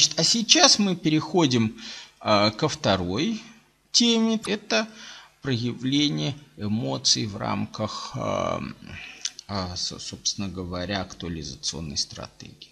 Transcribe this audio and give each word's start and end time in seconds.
Значит, 0.00 0.18
а 0.18 0.24
сейчас 0.24 0.78
мы 0.78 0.96
переходим 0.96 1.78
э, 2.22 2.52
ко 2.52 2.68
второй 2.70 3.42
теме. 3.92 4.40
Это 4.46 4.88
проявление 5.42 6.34
эмоций 6.56 7.26
в 7.26 7.36
рамках, 7.36 8.12
э, 8.14 8.60
э, 9.48 9.76
собственно 9.76 10.48
говоря, 10.48 11.02
актуализационной 11.02 11.98
стратегии. 11.98 12.70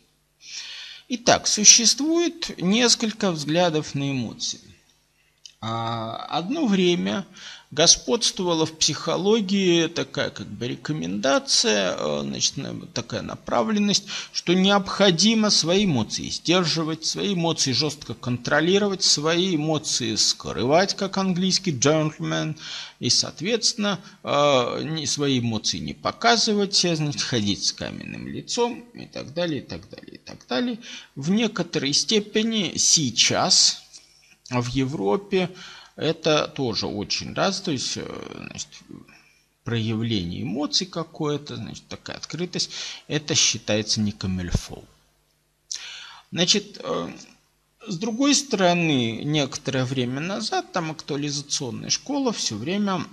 Итак, 1.09 1.49
существует 1.49 2.59
несколько 2.63 3.31
взглядов 3.31 3.95
на 3.95 4.11
эмоции. 4.11 4.61
Одно 5.61 6.67
время 6.67 7.27
господствовала 7.71 8.65
в 8.65 8.79
психологии 8.79 9.89
такая 9.89 10.31
как 10.31 10.47
бы 10.47 10.69
рекомендация, 10.69 11.95
э, 11.99 12.21
значит, 12.23 12.55
такая 12.95 13.21
направленность, 13.21 14.07
что 14.33 14.55
необходимо 14.55 15.51
свои 15.51 15.85
эмоции 15.85 16.31
сдерживать, 16.31 17.05
свои 17.05 17.35
эмоции 17.35 17.73
жестко 17.73 18.15
контролировать, 18.15 19.03
свои 19.03 19.57
эмоции 19.57 20.15
скрывать, 20.15 20.97
как 20.97 21.19
английский 21.19 21.73
джентльмен, 21.79 22.57
и, 23.01 23.11
соответственно, 23.11 24.01
э, 24.23 25.05
свои 25.07 25.39
эмоции 25.39 25.79
не 25.79 25.93
показывать, 25.93 26.85
а, 26.87 26.97
значит, 26.97 27.21
ходить 27.21 27.65
с 27.65 27.73
каменным 27.73 28.29
лицом 28.29 28.81
и 28.95 29.05
так 29.05 29.35
далее, 29.35 29.61
и 29.61 29.65
так 29.65 29.89
далее, 29.91 30.15
и 30.15 30.19
так 30.19 30.39
далее. 30.49 30.79
В 31.17 31.31
некоторой 31.31 31.93
степени 31.93 32.73
сейчас 32.77 33.83
в 34.51 34.69
Европе 34.69 35.51
это 35.99 36.47
тоже 36.47 36.87
очень 36.87 37.35
раз, 37.35 37.61
то 37.61 37.73
есть 37.73 37.97
э, 37.97 38.45
значит, 38.47 38.69
проявление 39.65 40.43
эмоций 40.43 40.87
какое-то, 40.87 41.57
значит, 41.57 41.87
такая 41.89 42.17
открытость, 42.17 42.71
это 43.09 43.35
считается 43.35 44.01
не 44.01 44.13
камельфол. 44.13 44.85
Значит, 46.31 46.81
э, 46.83 47.13
с 47.89 47.99
другой 47.99 48.37
стороны, 48.37 49.23
некоторое 49.25 49.85
время 49.85 50.21
назад 50.21 50.73
там 50.73 50.93
актуализационная 50.93 51.91
школа 51.91 52.33
все 52.33 52.55
время 52.55 53.05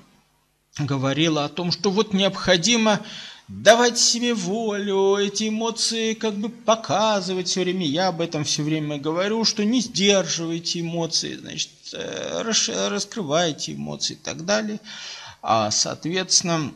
говорила 0.77 1.43
о 1.43 1.49
том, 1.49 1.71
что 1.71 1.89
вот 1.89 2.13
необходимо 2.13 3.01
давать 3.47 3.99
себе 3.99 4.33
волю, 4.33 5.17
эти 5.17 5.49
эмоции 5.49 6.13
как 6.13 6.35
бы 6.35 6.49
показывать 6.49 7.47
все 7.47 7.61
время. 7.61 7.85
Я 7.85 8.07
об 8.07 8.21
этом 8.21 8.43
все 8.43 8.63
время 8.63 8.97
говорю, 8.97 9.45
что 9.45 9.63
не 9.63 9.81
сдерживайте 9.81 10.81
эмоции, 10.81 11.35
значит, 11.35 11.71
э, 11.93 12.41
раскрывайте 12.89 13.73
эмоции 13.73 14.13
и 14.13 14.17
так 14.17 14.45
далее. 14.45 14.79
А, 15.41 15.69
соответственно, 15.69 16.71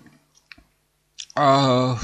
а, 1.36 1.98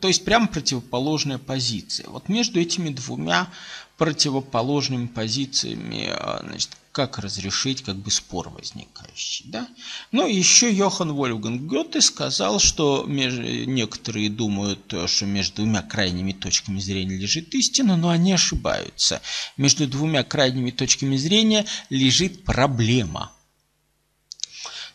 то 0.00 0.08
есть 0.08 0.24
прям 0.24 0.48
противоположная 0.48 1.38
позиция. 1.38 2.08
Вот 2.08 2.28
между 2.28 2.60
этими 2.60 2.90
двумя 2.90 3.48
противоположными 3.96 5.06
позициями, 5.06 6.08
а, 6.10 6.40
значит, 6.44 6.70
как 6.98 7.20
разрешить 7.20 7.82
как 7.82 7.94
бы 7.94 8.10
спор 8.10 8.48
возникающий. 8.48 9.44
Да? 9.46 9.68
Но 10.10 10.26
еще 10.26 10.68
Йохан 10.68 11.12
Вольфганг 11.12 11.70
Гёте 11.70 12.00
сказал, 12.00 12.58
что 12.58 13.04
между, 13.06 13.42
некоторые 13.42 14.28
думают, 14.28 14.92
что 15.06 15.24
между 15.24 15.62
двумя 15.62 15.82
крайними 15.82 16.32
точками 16.32 16.80
зрения 16.80 17.16
лежит 17.16 17.54
истина, 17.54 17.96
но 17.96 18.08
они 18.08 18.32
ошибаются. 18.32 19.22
Между 19.56 19.86
двумя 19.86 20.24
крайними 20.24 20.72
точками 20.72 21.16
зрения 21.16 21.66
лежит 21.88 22.42
проблема. 22.42 23.30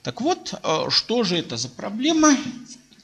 Так 0.02 0.20
вот, 0.20 0.56
э, 0.62 0.90
что 0.90 1.24
же 1.24 1.38
это 1.38 1.56
за 1.56 1.70
проблема? 1.70 2.36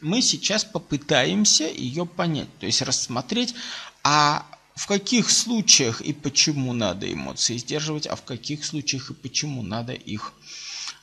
Мы 0.02 0.22
сейчас 0.22 0.66
попытаемся 0.66 1.70
ее 1.70 2.06
понять, 2.06 2.50
то 2.60 2.66
есть 2.66 2.82
рассмотреть, 2.82 3.56
а 4.04 4.46
в 4.80 4.88
каких 4.88 5.30
случаях 5.30 6.00
и 6.00 6.14
почему 6.14 6.72
надо 6.72 7.12
эмоции 7.12 7.58
сдерживать, 7.58 8.08
а 8.08 8.16
в 8.16 8.24
каких 8.24 8.64
случаях 8.64 9.12
и 9.12 9.14
почему 9.14 9.62
надо 9.62 9.92
их, 9.92 10.32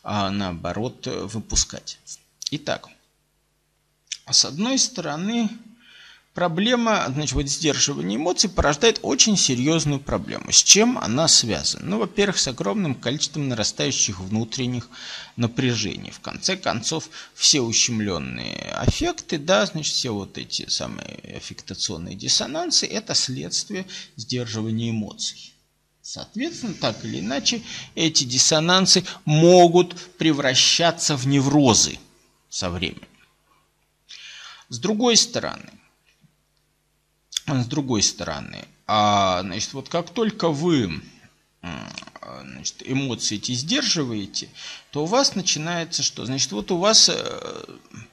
а, 0.02 0.30
наоборот, 0.30 1.06
выпускать. 1.06 1.98
Итак, 2.52 2.88
с 4.30 4.46
одной 4.46 4.78
стороны, 4.78 5.50
Проблема, 6.36 7.06
значит, 7.08 7.48
сдерживания 7.48 8.16
эмоций 8.16 8.50
порождает 8.50 8.98
очень 9.00 9.38
серьезную 9.38 10.00
проблему. 10.00 10.52
С 10.52 10.62
чем 10.62 10.98
она 10.98 11.28
связана? 11.28 11.86
Ну, 11.86 11.98
во-первых, 11.98 12.36
с 12.36 12.46
огромным 12.46 12.94
количеством 12.94 13.48
нарастающих 13.48 14.20
внутренних 14.20 14.90
напряжений. 15.36 16.10
В 16.10 16.20
конце 16.20 16.58
концов, 16.58 17.08
все 17.32 17.62
ущемленные 17.62 18.70
аффекты, 18.74 19.38
да, 19.38 19.64
значит, 19.64 19.94
все 19.94 20.10
вот 20.10 20.36
эти 20.36 20.68
самые 20.68 21.38
аффектационные 21.38 22.14
диссонансы, 22.14 22.86
это 22.86 23.14
следствие 23.14 23.86
сдерживания 24.16 24.90
эмоций. 24.90 25.54
Соответственно, 26.02 26.74
так 26.74 27.02
или 27.02 27.20
иначе, 27.20 27.62
эти 27.94 28.24
диссонансы 28.24 29.06
могут 29.24 29.98
превращаться 30.18 31.16
в 31.16 31.26
неврозы 31.26 31.98
со 32.50 32.68
временем. 32.68 33.08
С 34.68 34.78
другой 34.78 35.16
стороны, 35.16 35.70
с 37.46 37.66
другой 37.66 38.02
стороны. 38.02 38.64
А, 38.86 39.40
значит, 39.42 39.72
вот 39.72 39.88
как 39.88 40.10
только 40.10 40.48
вы 40.48 41.00
значит, 42.42 42.82
эмоции 42.84 43.36
эти 43.36 43.52
сдерживаете, 43.52 44.48
то 44.90 45.04
у 45.04 45.06
вас 45.06 45.34
начинается 45.34 46.02
что? 46.02 46.24
Значит, 46.24 46.52
вот 46.52 46.70
у 46.70 46.78
вас 46.78 47.10
э, 47.12 47.64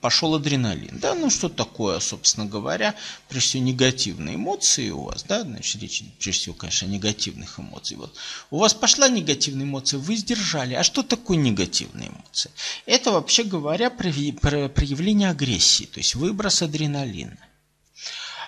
пошел 0.01 0.35
адреналин. 0.35 0.99
Да, 0.99 1.15
ну 1.15 1.29
что 1.29 1.49
такое, 1.49 1.99
собственно 1.99 2.45
говоря, 2.45 2.95
прежде 3.29 3.49
всего 3.49 3.63
негативные 3.63 4.35
эмоции 4.35 4.89
у 4.89 5.03
вас, 5.03 5.23
да, 5.23 5.41
значит, 5.41 5.81
речь 5.81 6.03
прежде 6.19 6.41
всего, 6.41 6.55
конечно, 6.55 6.87
о 6.87 6.91
негативных 6.91 7.59
эмоциях. 7.59 8.01
Вот 8.01 8.15
у 8.51 8.59
вас 8.59 8.73
пошла 8.73 9.07
негативная 9.07 9.65
эмоция, 9.65 9.99
вы 9.99 10.15
сдержали. 10.15 10.73
А 10.73 10.83
что 10.83 11.03
такое 11.03 11.37
негативные 11.37 12.09
эмоции? 12.09 12.51
Это, 12.85 13.11
вообще 13.11 13.43
говоря, 13.43 13.89
проявление 13.89 15.29
агрессии, 15.29 15.85
то 15.85 15.99
есть 15.99 16.15
выброс 16.15 16.61
адреналина. 16.61 17.37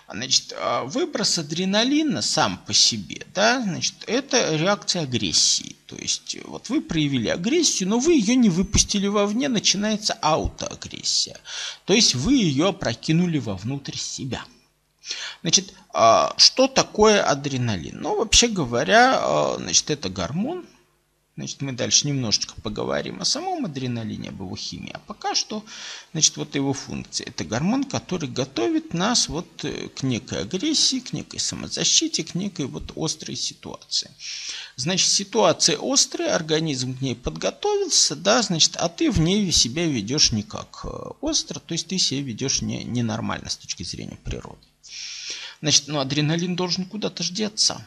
Значит, 0.08 0.54
а, 0.56 0.84
выброс 0.84 1.40
адреналина 1.40 2.22
сам 2.22 2.58
по 2.60 2.74
себе, 2.74 3.26
да, 3.34 3.62
значит, 3.62 3.96
это 4.06 4.56
реакция 4.56 5.02
агрессии. 5.04 5.76
То 5.88 5.96
есть, 5.96 6.38
вот 6.46 6.70
вы 6.70 6.82
проявили 6.82 7.28
агрессию, 7.28 7.90
но 7.90 7.98
вы 7.98 8.14
ее 8.14 8.36
не 8.36 8.50
выпустили 8.50 9.08
вовне, 9.08 9.50
начинается 9.50 10.14
аутоагрессия. 10.22 11.38
То 11.86 11.94
есть, 11.94 12.14
вы 12.14 12.34
ее 12.36 12.70
опрокинули 12.70 13.40
вовнутрь 13.40 13.98
себя. 13.98 14.44
Значит, 15.42 15.74
а, 15.94 16.34
что 16.38 16.68
такое 16.68 17.24
адреналин? 17.24 18.00
Ну, 18.00 18.18
вообще 18.18 18.48
говоря, 18.48 19.18
а, 19.20 19.56
значит, 19.58 19.90
это 19.90 20.10
гормон, 20.10 20.66
Значит, 21.38 21.62
мы 21.62 21.74
дальше 21.74 22.08
немножечко 22.08 22.54
поговорим 22.62 23.20
о 23.20 23.26
самом 23.26 23.66
адреналине, 23.66 24.30
об 24.30 24.40
его 24.40 24.56
химии. 24.56 24.92
А 24.94 25.00
пока 25.00 25.36
что, 25.36 25.66
значит, 26.14 26.38
вот 26.38 26.56
его 26.56 26.72
функция. 26.72 27.28
Это 27.28 27.44
гормон, 27.44 27.84
который 27.84 28.30
готовит 28.30 28.94
нас 28.94 29.28
вот 29.28 29.66
э, 29.66 29.90
к 29.90 30.04
некой 30.04 30.44
агрессии, 30.44 31.02
к 31.02 31.12
некой 31.12 31.42
самозащите, 31.42 32.24
к 32.24 32.36
некой 32.36 32.68
вот 32.68 32.94
острой 32.96 33.36
ситуации. 33.36 34.12
Значит, 34.78 35.10
ситуация 35.10 35.78
острая, 35.82 36.34
организм 36.34 36.98
к 36.98 37.02
ней 37.02 37.16
подготовился, 37.16 38.16
да, 38.16 38.42
значит, 38.42 38.78
а 38.78 38.88
ты 38.88 39.12
в 39.12 39.20
ней 39.20 39.52
себя 39.52 39.86
ведешь 39.86 40.32
никак 40.32 40.86
э, 40.86 40.88
остро, 41.20 41.60
то 41.60 41.74
есть 41.74 41.88
ты 41.88 41.98
себя 41.98 42.22
ведешь 42.22 42.62
не, 42.62 42.86
ненормально 42.86 43.50
с 43.50 43.58
точки 43.58 43.84
зрения 43.84 44.18
природы. 44.24 44.66
Значит, 45.62 45.88
ну 45.88 46.00
адреналин 46.00 46.56
должен 46.56 46.86
куда-то 46.86 47.24
ждеться. 47.24 47.86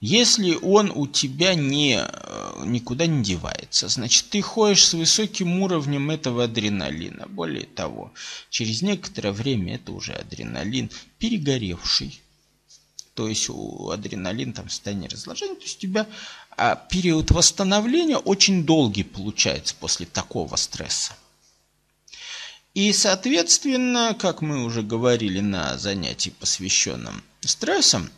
Если 0.00 0.54
он 0.54 0.90
у 0.94 1.06
тебя 1.06 1.54
не, 1.54 2.00
э, 2.00 2.62
никуда 2.64 3.06
не 3.06 3.22
девается, 3.22 3.88
значит 3.88 4.30
ты 4.30 4.40
ходишь 4.40 4.86
с 4.86 4.94
высоким 4.94 5.60
уровнем 5.60 6.10
этого 6.10 6.44
адреналина. 6.44 7.26
Более 7.28 7.66
того, 7.66 8.10
через 8.48 8.80
некоторое 8.80 9.32
время 9.32 9.74
это 9.74 9.92
уже 9.92 10.14
адреналин 10.14 10.90
перегоревший. 11.18 12.18
То 13.12 13.28
есть 13.28 13.50
у 13.50 13.90
адреналин 13.90 14.54
там 14.54 14.70
состояние 14.70 15.10
разложения. 15.10 15.56
То 15.56 15.64
есть 15.64 15.76
у 15.76 15.80
тебя 15.80 16.06
а, 16.56 16.76
период 16.76 17.30
восстановления 17.30 18.16
очень 18.16 18.64
долгий 18.64 19.04
получается 19.04 19.74
после 19.78 20.06
такого 20.06 20.56
стресса. 20.56 21.12
И, 22.72 22.90
соответственно, 22.94 24.16
как 24.18 24.40
мы 24.40 24.64
уже 24.64 24.82
говорили 24.82 25.40
на 25.40 25.76
занятии, 25.76 26.30
посвященном 26.30 27.22
стрессам, 27.40 28.10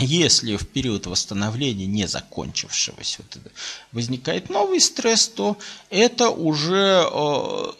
если 0.00 0.56
в 0.56 0.66
период 0.66 1.06
восстановления 1.06 1.86
не 1.86 2.06
закончившегося 2.06 3.22
возникает 3.92 4.48
новый 4.50 4.80
стресс, 4.80 5.28
то 5.28 5.58
это 5.90 6.30
уже, 6.30 7.06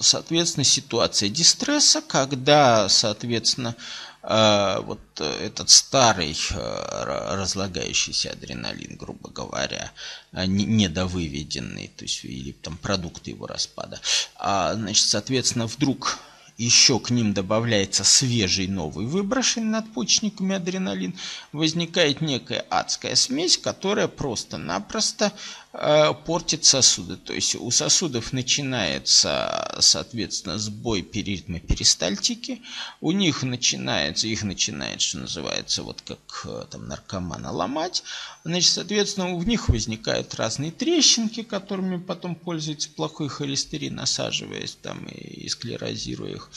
соответственно, 0.00 0.64
ситуация 0.64 1.28
дистресса, 1.28 2.02
когда, 2.02 2.88
соответственно, 2.88 3.74
э, 4.22 4.80
вот 4.82 5.00
этот 5.20 5.70
старый 5.70 6.36
э, 6.50 7.34
разлагающийся 7.36 8.32
адреналин, 8.32 8.96
грубо 8.96 9.30
говоря, 9.30 9.92
э, 10.32 10.46
недовыведенный, 10.46 11.88
то 11.96 12.04
есть 12.04 12.24
или 12.24 12.52
там 12.52 12.76
продукты 12.76 13.30
его 13.30 13.46
распада, 13.46 14.00
а, 14.36 14.74
значит, 14.74 15.06
соответственно, 15.06 15.66
вдруг 15.66 16.18
еще 16.64 17.00
к 17.00 17.08
ним 17.10 17.32
добавляется 17.32 18.04
свежий 18.04 18.66
новый 18.66 19.06
выброшенный 19.06 19.70
надпочечниками 19.70 20.56
адреналин, 20.56 21.14
возникает 21.52 22.20
некая 22.20 22.66
адская 22.68 23.14
смесь, 23.14 23.56
которая 23.56 24.08
просто-напросто 24.08 25.32
портит 25.72 26.64
сосуды. 26.64 27.16
То 27.16 27.32
есть 27.32 27.54
у 27.54 27.70
сосудов 27.70 28.32
начинается, 28.32 29.76
соответственно, 29.78 30.58
сбой 30.58 31.02
перитмы 31.02 31.60
перистальтики, 31.60 32.60
у 33.00 33.12
них 33.12 33.44
начинается, 33.44 34.26
их 34.26 34.42
начинает, 34.42 35.00
что 35.00 35.18
называется, 35.18 35.84
вот 35.84 36.02
как 36.02 36.18
э, 36.44 36.66
там 36.70 36.88
наркомана 36.88 37.52
ломать, 37.52 38.02
значит, 38.42 38.72
соответственно, 38.72 39.36
в 39.36 39.46
них 39.46 39.68
возникают 39.68 40.34
разные 40.34 40.72
трещинки, 40.72 41.42
которыми 41.42 41.98
потом 41.98 42.34
пользуется 42.34 42.88
плохой 42.88 43.28
холестерин, 43.28 43.94
насаживаясь 43.94 44.76
там 44.82 45.06
и 45.06 45.48
склерозируя 45.48 46.32
их. 46.32 46.50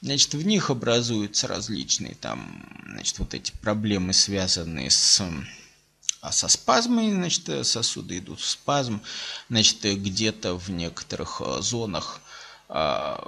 Значит, 0.00 0.34
в 0.34 0.46
них 0.46 0.70
образуются 0.70 1.48
различные 1.48 2.14
там, 2.14 2.64
значит, 2.86 3.18
вот 3.18 3.34
эти 3.34 3.52
проблемы, 3.60 4.12
связанные 4.12 4.90
с 4.90 5.20
а 6.20 6.32
со 6.32 6.48
спазмой, 6.48 7.12
значит, 7.12 7.66
сосуды 7.66 8.18
идут 8.18 8.40
в 8.40 8.46
спазм, 8.46 9.00
значит, 9.48 9.82
где-то 9.82 10.54
в 10.54 10.70
некоторых 10.70 11.40
э, 11.44 11.62
зонах 11.62 12.20
а, 12.72 13.20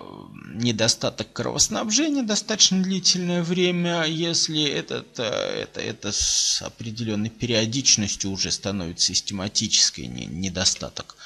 недостаток 0.55 1.33
кровоснабжения 1.33 2.23
достаточно 2.23 2.81
длительное 2.81 3.43
время, 3.43 4.05
если 4.05 4.63
этот, 4.63 5.19
э, 5.19 5.63
это, 5.63 5.81
это 5.81 6.13
с 6.13 6.63
определенной 6.63 7.31
периодичностью 7.31 8.31
уже 8.31 8.53
становится 8.53 9.07
систематической 9.07 10.07
недостаток 10.07 11.17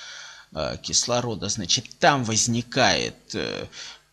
э, 0.53 0.79
кислорода, 0.81 1.49
значит, 1.49 1.85
там 1.99 2.25
возникает 2.25 3.37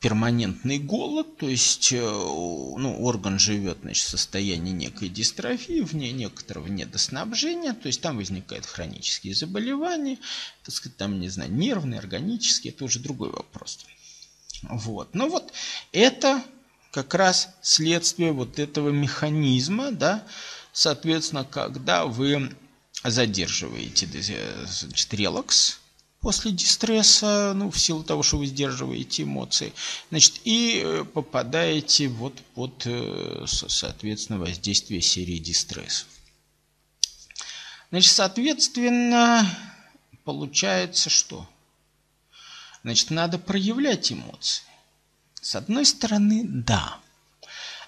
перманентный 0.04 0.80
голод, 0.80 1.38
то 1.38 1.48
есть 1.48 1.94
э, 1.94 2.02
ну, 2.02 2.98
орган 3.00 3.40
живет 3.40 3.78
значит, 3.84 4.06
в 4.06 4.10
состоянии 4.10 4.74
некой 4.74 5.08
дистрофии, 5.08 5.80
вне 5.80 6.12
некоторого 6.12 6.68
недоснабжения, 6.68 7.72
то 7.72 7.88
есть 7.88 8.02
там 8.02 8.18
возникают 8.18 8.66
хронические 8.66 9.34
заболевания, 9.34 10.20
так 10.66 10.76
сказать, 10.76 10.98
там, 10.98 11.22
не 11.22 11.30
знаю, 11.30 11.54
нервные, 11.54 12.00
органические, 12.00 12.74
это 12.74 12.84
уже 12.84 13.00
другой 13.00 13.32
вопрос. 13.32 13.80
Вот. 14.64 15.16
Но 15.16 15.30
вот 15.30 15.54
это 15.94 16.44
как 16.92 17.14
раз 17.14 17.48
следствие 17.62 18.34
вот 18.34 18.60
этого 18.60 18.90
механизма, 18.90 19.94
да, 19.94 20.28
соответственно, 20.74 21.46
когда 21.46 22.08
вы 22.08 22.54
задерживаете 23.06 24.06
значит, 24.68 25.14
релакс, 25.14 25.80
после 26.24 26.52
дистресса, 26.52 27.52
ну, 27.54 27.70
в 27.70 27.78
силу 27.78 28.02
того, 28.02 28.24
что 28.24 28.38
вы 28.38 28.46
сдерживаете 28.46 29.24
эмоции, 29.24 29.74
значит, 30.10 30.40
и 30.46 30.82
э, 30.82 31.04
попадаете 31.04 32.08
вот 32.08 32.34
под, 32.56 32.84
э, 32.86 33.46
соответственно, 33.46 34.40
воздействие 34.40 35.02
серии 35.02 35.38
дистрессов. 35.38 36.08
Значит, 37.92 38.14
соответственно, 38.14 39.46
получается 40.24 41.10
что? 41.10 41.46
Значит, 42.84 43.12
надо 43.12 43.38
проявлять 43.38 44.12
эмоции. 44.12 44.64
С 45.42 45.56
одной 45.56 45.86
стороны, 45.86 46.46
да. 46.46 47.00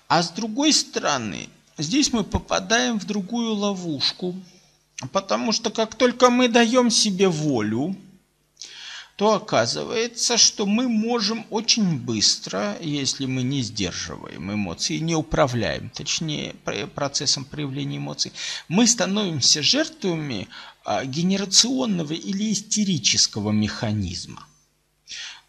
А 0.10 0.22
с 0.22 0.30
другой 0.32 0.74
стороны, 0.74 1.48
здесь 1.78 2.12
мы 2.12 2.26
попадаем 2.26 3.00
в 3.00 3.06
другую 3.06 3.54
ловушку. 3.54 4.36
Потому 5.12 5.52
что 5.54 5.70
как 5.72 5.96
только 5.96 6.30
мы 6.30 6.48
даем 6.48 6.90
себе 6.90 7.28
волю, 7.28 7.96
то 9.16 9.34
оказывается, 9.34 10.38
что 10.38 10.66
мы 10.66 10.90
можем 10.90 11.46
очень 11.50 11.98
быстро, 11.98 12.78
если 12.82 13.26
мы 13.26 13.44
не 13.44 13.62
сдерживаем 13.62 14.52
эмоции, 14.52 14.98
не 14.98 15.16
управляем, 15.16 15.90
точнее, 15.90 16.56
процессом 16.96 17.46
проявления 17.46 17.98
эмоций, 17.98 18.34
мы 18.68 18.86
становимся 18.88 19.64
жертвами 19.64 20.50
а, 20.84 21.06
генерационного 21.06 22.12
или 22.12 22.52
истерического 22.52 23.52
механизма. 23.52 24.46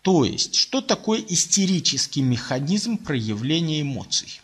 То 0.03 0.25
есть, 0.25 0.55
что 0.55 0.81
такое 0.81 1.21
истерический 1.29 2.23
механизм 2.23 2.97
проявления 2.97 3.81
эмоций? 3.81 4.41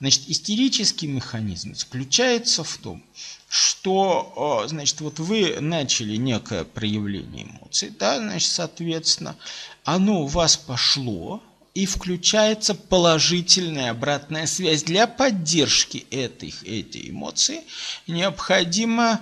Значит, 0.00 0.22
истерический 0.28 1.06
механизм 1.06 1.74
заключается 1.74 2.64
в 2.64 2.76
том, 2.78 3.02
что, 3.48 4.64
значит, 4.66 5.00
вот 5.00 5.18
вы 5.18 5.60
начали 5.60 6.16
некое 6.16 6.64
проявление 6.64 7.44
эмоций, 7.44 7.90
да, 7.98 8.18
значит, 8.18 8.50
соответственно, 8.50 9.36
оно 9.84 10.22
у 10.22 10.26
вас 10.26 10.56
пошло, 10.56 11.42
и 11.74 11.86
включается 11.86 12.74
положительная 12.74 13.90
обратная 13.90 14.46
связь. 14.46 14.84
Для 14.84 15.08
поддержки 15.08 16.06
этой, 16.10 16.54
этой 16.64 17.10
эмоции 17.10 17.62
необходимо, 18.06 19.20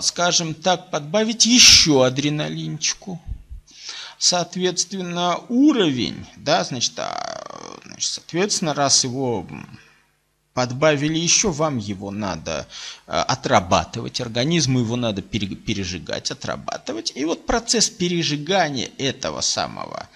скажем 0.00 0.54
так, 0.54 0.90
подбавить 0.90 1.44
еще 1.44 2.06
адреналинчику. 2.06 3.20
Соответственно, 4.18 5.38
уровень, 5.50 6.24
да, 6.36 6.64
значит, 6.64 6.94
а, 6.96 7.78
значит 7.84 8.10
соответственно, 8.10 8.72
раз 8.72 9.04
его 9.04 9.46
подбавили 10.54 11.18
еще, 11.18 11.50
вам 11.50 11.78
его 11.78 12.10
надо 12.10 12.66
э, 13.06 13.12
отрабатывать, 13.12 14.20
организму 14.20 14.80
его 14.80 14.96
надо 14.96 15.20
пережигать, 15.20 16.30
отрабатывать. 16.30 17.12
И 17.14 17.24
вот 17.24 17.44
процесс 17.44 17.90
пережигания 17.90 18.90
этого 18.96 19.40
самого 19.40 20.08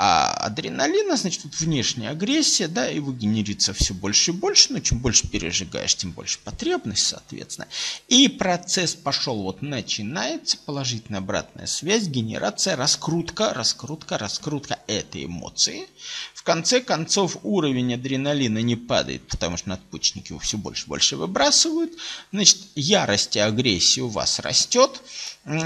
а 0.00 0.30
адреналина, 0.30 1.16
значит, 1.16 1.42
вот 1.42 1.56
внешняя 1.56 2.10
агрессия, 2.10 2.68
да, 2.68 2.86
его 2.86 3.12
генерится 3.12 3.72
все 3.72 3.94
больше 3.94 4.30
и 4.30 4.34
больше, 4.34 4.72
но 4.72 4.78
чем 4.78 5.00
больше 5.00 5.26
пережигаешь, 5.26 5.96
тем 5.96 6.12
больше 6.12 6.38
потребность, 6.44 7.04
соответственно. 7.04 7.66
И 8.06 8.28
процесс 8.28 8.94
пошел, 8.94 9.42
вот 9.42 9.60
начинается 9.60 10.56
положительная 10.64 11.18
обратная 11.18 11.66
связь, 11.66 12.04
генерация, 12.04 12.76
раскрутка, 12.76 13.52
раскрутка, 13.52 14.18
раскрутка 14.18 14.78
этой 14.86 15.24
эмоции. 15.24 15.88
В 16.32 16.44
конце 16.44 16.80
концов 16.80 17.36
уровень 17.42 17.94
адреналина 17.94 18.58
не 18.58 18.76
падает, 18.76 19.26
потому 19.26 19.56
что 19.56 19.70
надпочечники 19.70 20.30
его 20.30 20.38
все 20.38 20.58
больше 20.58 20.86
и 20.86 20.88
больше 20.88 21.16
выбрасывают. 21.16 21.90
Значит, 22.30 22.58
ярость 22.76 23.34
и 23.34 23.40
агрессия 23.40 24.02
у 24.02 24.08
вас 24.08 24.38
растет. 24.38 25.02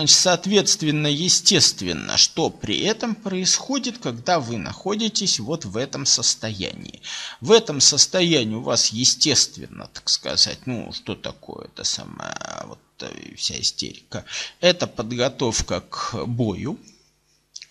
Соответственно, 0.07 1.09
естественно, 1.09 2.17
что 2.17 2.51
при 2.51 2.81
этом 2.81 3.15
происходит, 3.15 3.99
когда 3.99 4.22
вы 4.41 4.59
находитесь 4.59 5.39
вот 5.41 5.65
в 5.65 5.77
этом 5.77 6.07
состоянии. 6.07 7.01
В 7.41 7.53
этом 7.53 7.81
состоянии 7.81 8.55
у 8.55 8.63
вас, 8.63 8.89
естественно, 8.89 9.89
так 9.93 10.09
сказать, 10.09 10.61
ну, 10.67 10.93
что 10.93 11.15
такое 11.15 11.67
это 11.67 11.85
самая 11.85 12.65
вот 12.67 12.79
э, 13.01 13.35
вся 13.37 13.61
истерика? 13.61 14.25
Это 14.61 14.87
подготовка 14.87 15.81
к 15.81 16.25
бою, 16.27 16.79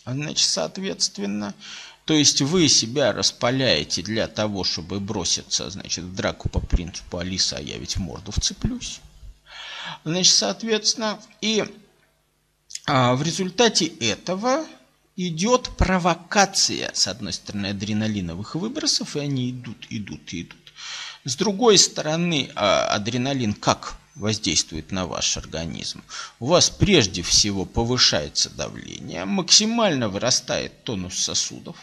значит, 0.06 0.48
соответственно, 0.50 1.54
то 2.06 2.14
есть 2.14 2.42
вы 2.42 2.68
себя 2.68 3.14
распаляете 3.14 4.02
для 4.02 4.28
того, 4.28 4.64
чтобы 4.64 5.00
броситься, 5.00 5.70
значит, 5.70 6.04
в 6.04 6.16
драку 6.16 6.50
по 6.50 6.60
принципу 6.60 7.20
Алиса, 7.20 7.58
а 7.58 7.62
я 7.62 7.78
ведь 7.78 7.96
в 7.96 8.00
морду 8.00 8.32
вцеплюсь. 8.32 9.00
Значит, 10.04 10.34
соответственно, 10.34 11.20
и 11.42 11.64
а 12.86 13.16
в 13.16 13.22
результате 13.22 13.86
этого 13.86 14.66
идет 15.16 15.70
провокация, 15.78 16.92
с 16.94 17.08
одной 17.08 17.34
стороны, 17.34 17.68
адреналиновых 17.68 18.56
выбросов, 18.56 19.16
и 19.16 19.20
они 19.20 19.52
идут, 19.52 19.86
идут, 19.90 20.34
идут. 20.34 20.74
С 21.24 21.36
другой 21.36 21.78
стороны, 21.78 22.50
а, 22.56 22.88
адреналин 22.88 23.54
как 23.54 23.96
воздействует 24.16 24.92
на 24.92 25.06
ваш 25.06 25.38
организм? 25.38 26.04
У 26.40 26.48
вас 26.48 26.70
прежде 26.70 27.22
всего 27.22 27.66
повышается 27.66 28.50
давление, 28.50 29.26
максимально 29.26 30.10
вырастает 30.10 30.84
тонус 30.84 31.18
сосудов, 31.18 31.76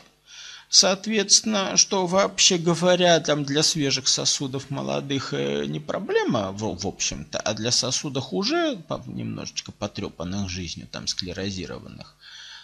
Соответственно, 0.70 1.78
что 1.78 2.06
вообще 2.06 2.58
говоря, 2.58 3.20
там 3.20 3.44
для 3.44 3.62
свежих 3.62 4.06
сосудов 4.06 4.68
молодых 4.68 5.32
э, 5.32 5.64
не 5.64 5.80
проблема, 5.80 6.52
в, 6.52 6.78
в 6.82 6.87
общем-то, 6.87 7.38
а 7.38 7.54
для 7.54 7.70
сосудов 7.70 8.35
уже 8.35 8.78
немножечко 9.06 9.73
потрепанных 9.73 10.50
жизнью, 10.50 10.87
там 10.92 11.06
склерозированных, 11.06 12.14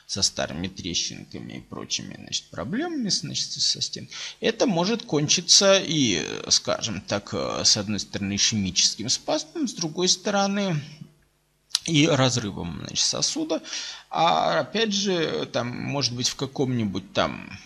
со 0.07 0.23
старыми 0.23 0.69
трещинками 0.69 1.55
и 1.55 1.61
прочими 1.61 2.15
значит, 2.17 2.51
проблемами 2.51 3.09
значит, 3.09 3.51
со 3.51 3.81
стен, 3.81 4.09
это 4.41 4.67
может 4.67 5.03
кончиться 5.03 5.79
и, 5.79 6.23
скажем 6.49 7.01
так, 7.01 7.31
э, 7.33 7.63
с 7.65 7.77
одной 7.77 8.01
стороны 8.01 8.37
ишемическим 8.37 9.09
спазмом, 9.09 9.67
с 9.67 9.73
другой 9.73 10.09
стороны 10.09 10.81
и 11.87 12.07
разрывом 12.07 12.81
значит, 12.87 13.05
сосуда, 13.05 13.63
а 14.11 14.61
опять 14.61 14.93
же, 14.93 15.47
там, 15.47 15.69
может 15.69 16.15
быть, 16.15 16.29
в 16.29 16.37
каком-нибудь 16.37 17.13
там 17.13 17.59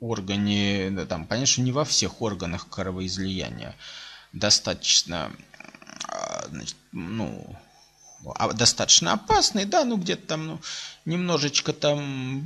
органе, 0.00 0.90
да, 0.90 1.06
там, 1.06 1.26
понятно, 1.26 1.46
что 1.46 1.62
не 1.62 1.72
во 1.72 1.84
всех 1.84 2.22
органах 2.22 2.68
кровоизлияния 2.68 3.76
достаточно, 4.32 5.32
а, 6.08 6.46
значит, 6.48 6.76
ну, 6.92 7.56
достаточно 8.54 9.12
опасный, 9.12 9.64
да, 9.64 9.84
ну 9.84 9.96
где-то 9.96 10.26
там 10.26 10.46
ну, 10.46 10.60
немножечко 11.04 11.72
там 11.72 12.44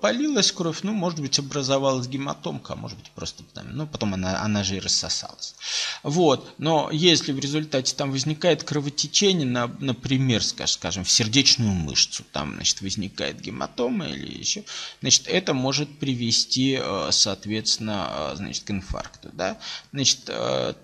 полилась 0.00 0.52
кровь, 0.52 0.80
ну, 0.82 0.92
может 0.92 1.20
быть, 1.20 1.38
образовалась 1.38 2.06
гематомка, 2.06 2.72
а 2.72 2.76
может 2.76 2.98
быть, 2.98 3.10
просто 3.10 3.42
там, 3.52 3.76
ну, 3.76 3.86
потом 3.86 4.14
она, 4.14 4.40
она 4.40 4.64
же 4.64 4.76
и 4.76 4.80
рассосалась. 4.80 5.54
Вот, 6.02 6.54
но 6.58 6.90
если 6.92 7.32
в 7.32 7.38
результате 7.38 7.94
там 7.94 8.10
возникает 8.10 8.64
кровотечение, 8.64 9.46
на, 9.46 9.66
например, 9.80 10.42
скажем, 10.42 11.04
в 11.04 11.10
сердечную 11.10 11.72
мышцу, 11.72 12.24
там, 12.32 12.54
значит, 12.54 12.80
возникает 12.80 13.40
гематома 13.40 14.06
или 14.06 14.38
еще, 14.38 14.64
значит, 15.00 15.26
это 15.28 15.52
может 15.52 15.98
привести, 15.98 16.78
э, 16.80 17.08
соответственно, 17.10 18.32
э, 18.32 18.36
значит, 18.36 18.64
к 18.64 18.70
инфаркту, 18.70 19.30
да, 19.32 19.58
значит, 19.92 20.20
э, 20.28 20.74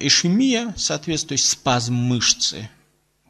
ишемия, 0.00 0.72
соответственно, 0.76 1.28
то 1.28 1.32
есть 1.32 1.48
спазм 1.48 1.94
мышцы, 1.94 2.70
а, 2.70 2.77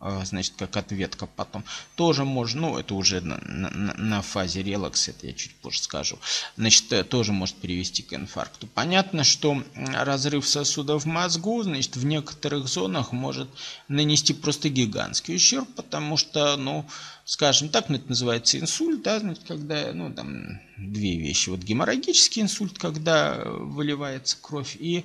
значит, 0.01 0.55
как 0.57 0.77
ответка 0.77 1.27
потом, 1.27 1.65
тоже 1.97 2.25
можно, 2.25 2.61
ну, 2.61 2.79
это 2.79 2.95
уже 2.95 3.21
на, 3.21 3.39
на, 3.39 3.95
на 3.95 4.23
фазе 4.23 4.63
релакс, 4.63 5.09
это 5.09 5.27
я 5.27 5.33
чуть 5.33 5.55
позже 5.57 5.83
скажу, 5.83 6.19
значит, 6.57 6.93
э, 6.93 7.05
тоже 7.05 7.33
может 7.33 7.57
привести 7.57 8.03
к 8.03 8.13
инфаркту. 8.13 8.67
Понятно, 8.69 9.25
что 9.25 9.63
разрыв 9.75 10.47
сосудов 10.49 11.05
в 11.05 11.07
мозгу, 11.07 11.63
значит, 11.63 11.97
в 11.97 12.05
некоторых 12.05 12.69
зонах 12.69 13.13
может 13.13 13.49
нанести 13.89 14.35
просто 14.35 14.69
гигантский 14.69 15.37
ущерб, 15.37 15.69
потому 15.75 16.17
что, 16.17 16.57
ну, 16.57 16.87
скажем 17.25 17.69
так, 17.69 17.89
ну, 17.89 17.97
это 17.97 18.09
называется 18.09 18.59
инсульт, 18.59 19.03
да, 19.03 19.21
значит, 19.21 19.43
когда, 19.47 19.93
ну, 19.93 20.13
там, 20.13 20.61
две 20.77 21.19
вещи. 21.19 21.51
Вот 21.51 21.61
геморрагический 21.61 22.43
инсульт, 22.43 22.79
когда 22.79 23.43
выливается 23.45 24.37
кровь, 24.41 24.77
и, 24.79 25.05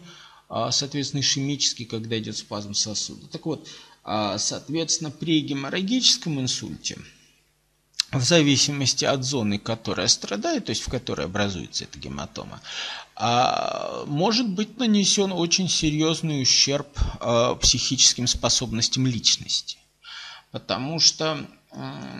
а, 0.50 0.72
соответственно, 0.72 1.22
ишемический, 1.22 1.86
когда 1.86 2.18
идет 2.20 2.38
спазм 2.38 2.74
сосуда. 2.74 3.28
Так 3.28 3.46
вот, 3.46 3.68
а, 3.68 3.93
соответственно, 4.04 5.12
при 5.12 5.42
геморрагическом 5.42 6.40
инсульте, 6.40 6.98
в 8.12 8.22
зависимости 8.22 9.06
от 9.06 9.24
зоны, 9.24 9.58
которая 9.58 10.08
страдает, 10.08 10.66
то 10.66 10.70
есть 10.70 10.84
в 10.84 10.90
которой 10.90 11.26
образуется 11.26 11.86
эта 11.86 11.98
гематома, 11.98 12.62
а, 13.16 14.04
может 14.08 14.48
быть 14.48 14.78
нанесен 14.78 15.32
очень 15.32 15.70
серьезный 15.70 16.42
ущерб 16.42 16.88
а, 17.20 17.56
психическим 17.56 18.28
способностям 18.28 19.08
личности. 19.08 19.78
Потому 20.52 21.00
что 21.00 21.48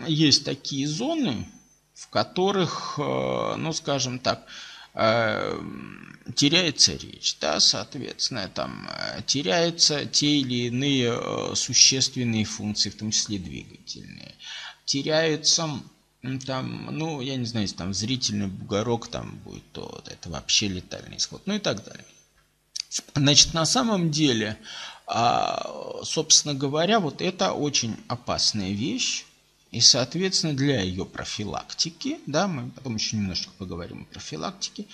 есть 0.08 0.44
такие 0.44 0.88
зоны, 0.88 1.48
в 1.94 2.08
которых, 2.08 2.94
ну 2.98 3.72
скажем 3.72 4.18
так, 4.18 4.44
теряется 4.94 6.92
речь, 6.96 7.36
да, 7.40 7.60
соответственно, 7.60 8.48
там 8.48 8.88
э, 8.90 9.22
теряются 9.26 10.06
те 10.06 10.38
или 10.38 10.68
иные 10.68 11.12
э, 11.12 11.54
существенные 11.54 12.44
функции, 12.44 12.90
в 12.90 12.96
том 12.96 13.10
числе 13.10 13.38
двигательные. 13.38 14.34
Теряются 14.84 15.68
там, 16.46 16.88
ну, 16.90 17.20
я 17.20 17.36
не 17.36 17.44
знаю, 17.44 17.64
если 17.64 17.76
там 17.76 17.92
зрительный 17.92 18.46
бугорок 18.46 19.08
там 19.08 19.36
будет, 19.44 19.70
то 19.72 20.02
это 20.06 20.30
вообще 20.30 20.68
летальный 20.68 21.18
исход, 21.18 21.42
ну 21.46 21.54
и 21.54 21.58
так 21.58 21.84
далее. 21.84 22.04
Значит, 23.14 23.52
на 23.52 23.66
самом 23.66 24.10
деле, 24.10 24.56
а, 25.06 26.00
собственно 26.02 26.54
говоря, 26.54 27.00
вот 27.00 27.20
это 27.20 27.52
очень 27.52 27.96
опасная 28.08 28.70
вещь, 28.70 29.26
и, 29.74 29.80
соответственно, 29.80 30.54
для 30.54 30.82
ее 30.82 31.04
профилактики, 31.04 32.20
да, 32.26 32.46
мы 32.46 32.70
потом 32.70 32.94
еще 32.94 33.16
немножко 33.16 33.50
поговорим 33.58 34.02
о 34.02 34.12
профилактике, 34.12 34.86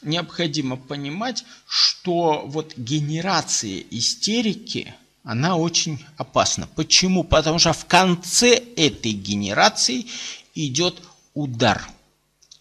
необходимо 0.00 0.78
понимать, 0.78 1.44
что 1.68 2.44
вот 2.46 2.72
генерация 2.78 3.84
истерики, 3.90 4.94
она 5.24 5.56
очень 5.58 6.02
опасна. 6.16 6.66
Почему? 6.74 7.22
Потому 7.22 7.58
что 7.58 7.74
в 7.74 7.84
конце 7.84 8.54
этой 8.54 9.12
генерации 9.12 10.06
идет 10.54 11.02
удар. 11.34 11.86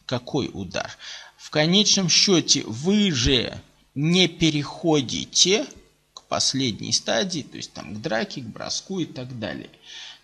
Какой 0.05 0.51
удар? 0.53 0.91
В 1.37 1.49
конечном 1.49 2.09
счете 2.09 2.63
вы 2.65 3.09
же 3.13 3.57
не 3.95 4.27
переходите 4.27 5.65
к 6.13 6.23
последней 6.23 6.91
стадии, 6.91 7.41
то 7.41 7.55
есть 7.55 7.71
там 7.71 7.95
к 7.95 8.01
драке, 8.01 8.41
к 8.41 8.47
броску 8.47 8.99
и 8.99 9.05
так 9.05 9.39
далее. 9.39 9.69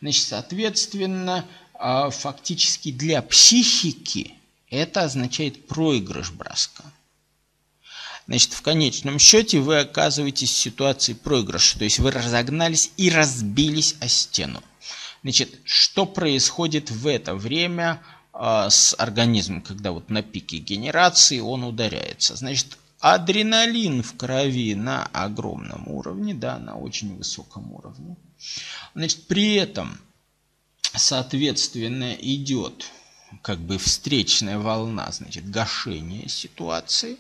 Значит, 0.02 0.28
соответственно, 0.28 1.46
а, 1.74 2.10
фактически 2.10 2.92
для 2.92 3.22
психики 3.22 4.34
это 4.70 5.04
означает 5.04 5.68
проигрыш 5.68 6.32
броска. 6.32 6.84
Значит, 8.28 8.54
в 8.54 8.62
конечном 8.62 9.18
счете 9.18 9.60
вы 9.60 9.80
оказываетесь 9.80 10.52
в 10.52 10.58
ситуации 10.58 11.14
проигрыша, 11.14 11.80
то 11.80 11.84
есть 11.84 12.00
вы 12.00 12.12
разогнались 12.12 12.92
и 12.96 13.10
разбились 13.10 13.96
о 14.02 14.08
стену. 14.08 14.62
Значит, 15.24 15.60
что 15.64 16.06
происходит 16.06 16.92
в 16.92 17.08
это 17.08 17.36
время 17.36 18.02
э, 18.34 18.68
с 18.70 18.96
организмом, 18.98 19.62
когда 19.62 19.92
вот 19.92 20.10
на 20.10 20.22
пике 20.22 20.58
генерации 20.58 21.40
он 21.40 21.64
ударяется? 21.64 22.36
Значит, 22.36 22.78
адреналин 23.00 24.04
в 24.04 24.16
крови 24.16 24.76
на 24.76 25.06
огромном 25.06 25.88
уровне, 25.88 26.34
да, 26.34 26.60
на 26.60 26.76
очень 26.76 27.18
высоком 27.18 27.74
уровне. 27.74 28.16
Значит, 28.96 29.28
при 29.28 29.56
этом, 29.56 30.00
соответственно, 30.96 32.14
идет 32.14 32.86
как 33.44 33.60
бы 33.60 33.78
встречная 33.78 34.58
волна, 34.58 35.12
значит, 35.12 35.50
гашение 35.50 36.28
ситуации. 36.28 37.18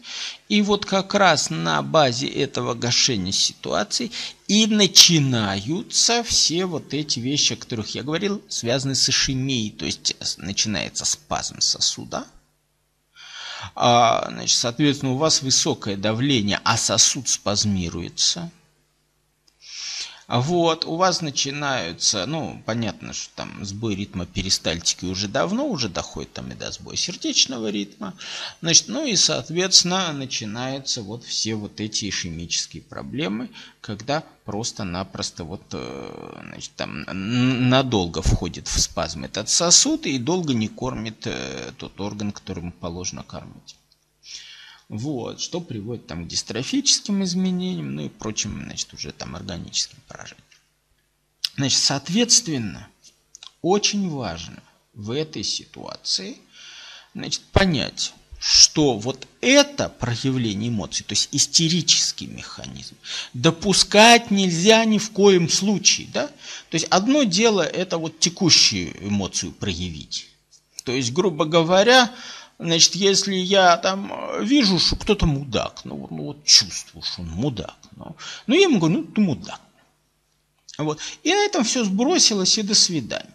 И 0.48 0.62
вот 0.62 0.86
как 0.86 1.14
раз 1.14 1.50
на 1.50 1.82
базе 1.82 2.28
этого 2.28 2.74
гашения 2.74 3.32
ситуации 3.32 4.12
и 4.48 4.66
начинаются 4.66 6.24
все 6.24 6.66
вот 6.66 6.94
эти 6.94 7.20
вещи, 7.20 7.54
о 7.54 7.58
которых 7.58 7.94
я 7.96 8.04
говорил, 8.04 8.42
связанные 8.50 8.96
с 8.96 9.08
ишемией, 9.08 9.72
то 9.72 9.86
есть 9.86 10.16
начинается 10.38 11.06
спазм 11.06 11.62
сосуда, 11.62 12.26
а, 13.76 14.30
значит, 14.32 14.58
соответственно, 14.58 15.14
у 15.14 15.18
вас 15.18 15.42
высокое 15.42 15.96
давление, 15.96 16.60
а 16.64 16.78
сосуд 16.78 17.28
спазмируется– 17.28 18.52
вот, 20.30 20.86
у 20.86 20.96
вас 20.96 21.22
начинаются, 21.22 22.28
ну, 22.28 22.62
понятно, 22.68 23.14
что 23.14 23.32
там 23.36 23.66
сбой 23.66 23.96
ритма 23.96 24.28
перистальтики 24.28 25.06
уже 25.06 25.28
давно, 25.28 25.68
уже 25.68 25.90
доходит 25.90 26.34
там 26.34 26.52
и 26.52 26.56
до 26.56 26.72
сбоя 26.72 26.96
сердечного 26.96 27.72
ритма. 27.72 28.14
Значит, 28.62 28.90
ну 28.90 29.04
и, 29.04 29.16
соответственно, 29.16 30.14
начинаются 30.14 31.02
вот 31.02 31.24
все 31.24 31.56
вот 31.56 31.82
эти 31.82 32.08
ишемические 32.08 32.84
проблемы, 32.84 33.50
когда 33.82 34.24
просто-напросто 34.46 35.46
вот, 35.46 35.64
э, 35.72 36.42
значит, 36.48 36.74
там 36.76 37.06
надолго 37.70 38.22
входит 38.22 38.68
в 38.68 38.80
спазм 38.80 39.24
этот 39.24 39.50
сосуд 39.50 40.06
и 40.06 40.20
долго 40.20 40.54
не 40.54 40.68
кормит 40.68 41.26
э, 41.26 41.72
тот 41.76 42.00
орган, 42.00 42.32
которому 42.32 42.72
положено 42.72 43.24
кормить. 43.24 43.79
Вот, 44.90 45.40
что 45.40 45.62
приводит 45.62 46.08
там 46.08 46.26
к 46.26 46.28
дистрофическим 46.28 47.24
изменениям, 47.24 47.94
ну 47.94 48.06
и 48.06 48.10
прочим, 48.10 48.64
значит, 48.64 48.92
уже 48.94 49.12
там 49.12 49.36
органическим 49.36 50.00
поражениям. 50.08 50.44
Значит, 51.56 51.80
соответственно, 51.80 52.88
очень 53.62 54.10
важно 54.10 54.64
в 54.96 55.12
этой 55.12 55.44
ситуации 55.44 56.38
значит, 57.14 57.42
понять, 57.52 58.14
что 58.40 58.98
вот 58.98 59.28
это 59.42 59.90
проявление 59.90 60.70
эмоций, 60.70 61.06
то 61.06 61.12
есть 61.12 61.30
истерический 61.34 62.28
механизм, 62.28 62.96
допускать 63.34 64.32
нельзя 64.32 64.86
ни 64.86 64.98
в 64.98 65.12
коем 65.12 65.50
случае. 65.50 66.08
Да? 66.14 66.28
То 66.28 66.76
есть 66.76 66.86
одно 66.86 67.24
дело 67.24 67.62
это 67.62 67.98
вот 67.98 68.20
текущую 68.20 68.96
эмоцию 69.06 69.52
проявить. 69.52 70.28
То 70.84 70.94
есть, 70.94 71.12
грубо 71.12 71.46
говоря, 71.46 72.12
Значит, 72.60 72.96
если 72.96 73.36
я 73.36 73.78
там 73.78 74.12
э, 74.12 74.44
вижу, 74.44 74.80
что 74.80 74.98
кто-то 74.98 75.26
мудак, 75.26 75.86
ну, 75.86 76.08
ну 76.12 76.24
вот 76.26 76.44
чувствую, 76.44 77.02
что 77.04 77.22
он 77.22 77.30
мудак, 77.30 77.78
ну, 77.96 78.18
ну 78.48 78.54
я 78.54 78.64
ему 78.64 78.80
говорю, 78.80 78.98
ну 78.98 79.04
ты 79.06 79.22
мудак. 79.22 79.62
Вот. 80.78 81.00
И 81.24 81.30
на 81.30 81.46
этом 81.46 81.64
все 81.64 81.86
сбросилось, 81.86 82.58
и 82.58 82.62
до 82.62 82.76
свидания. 82.76 83.34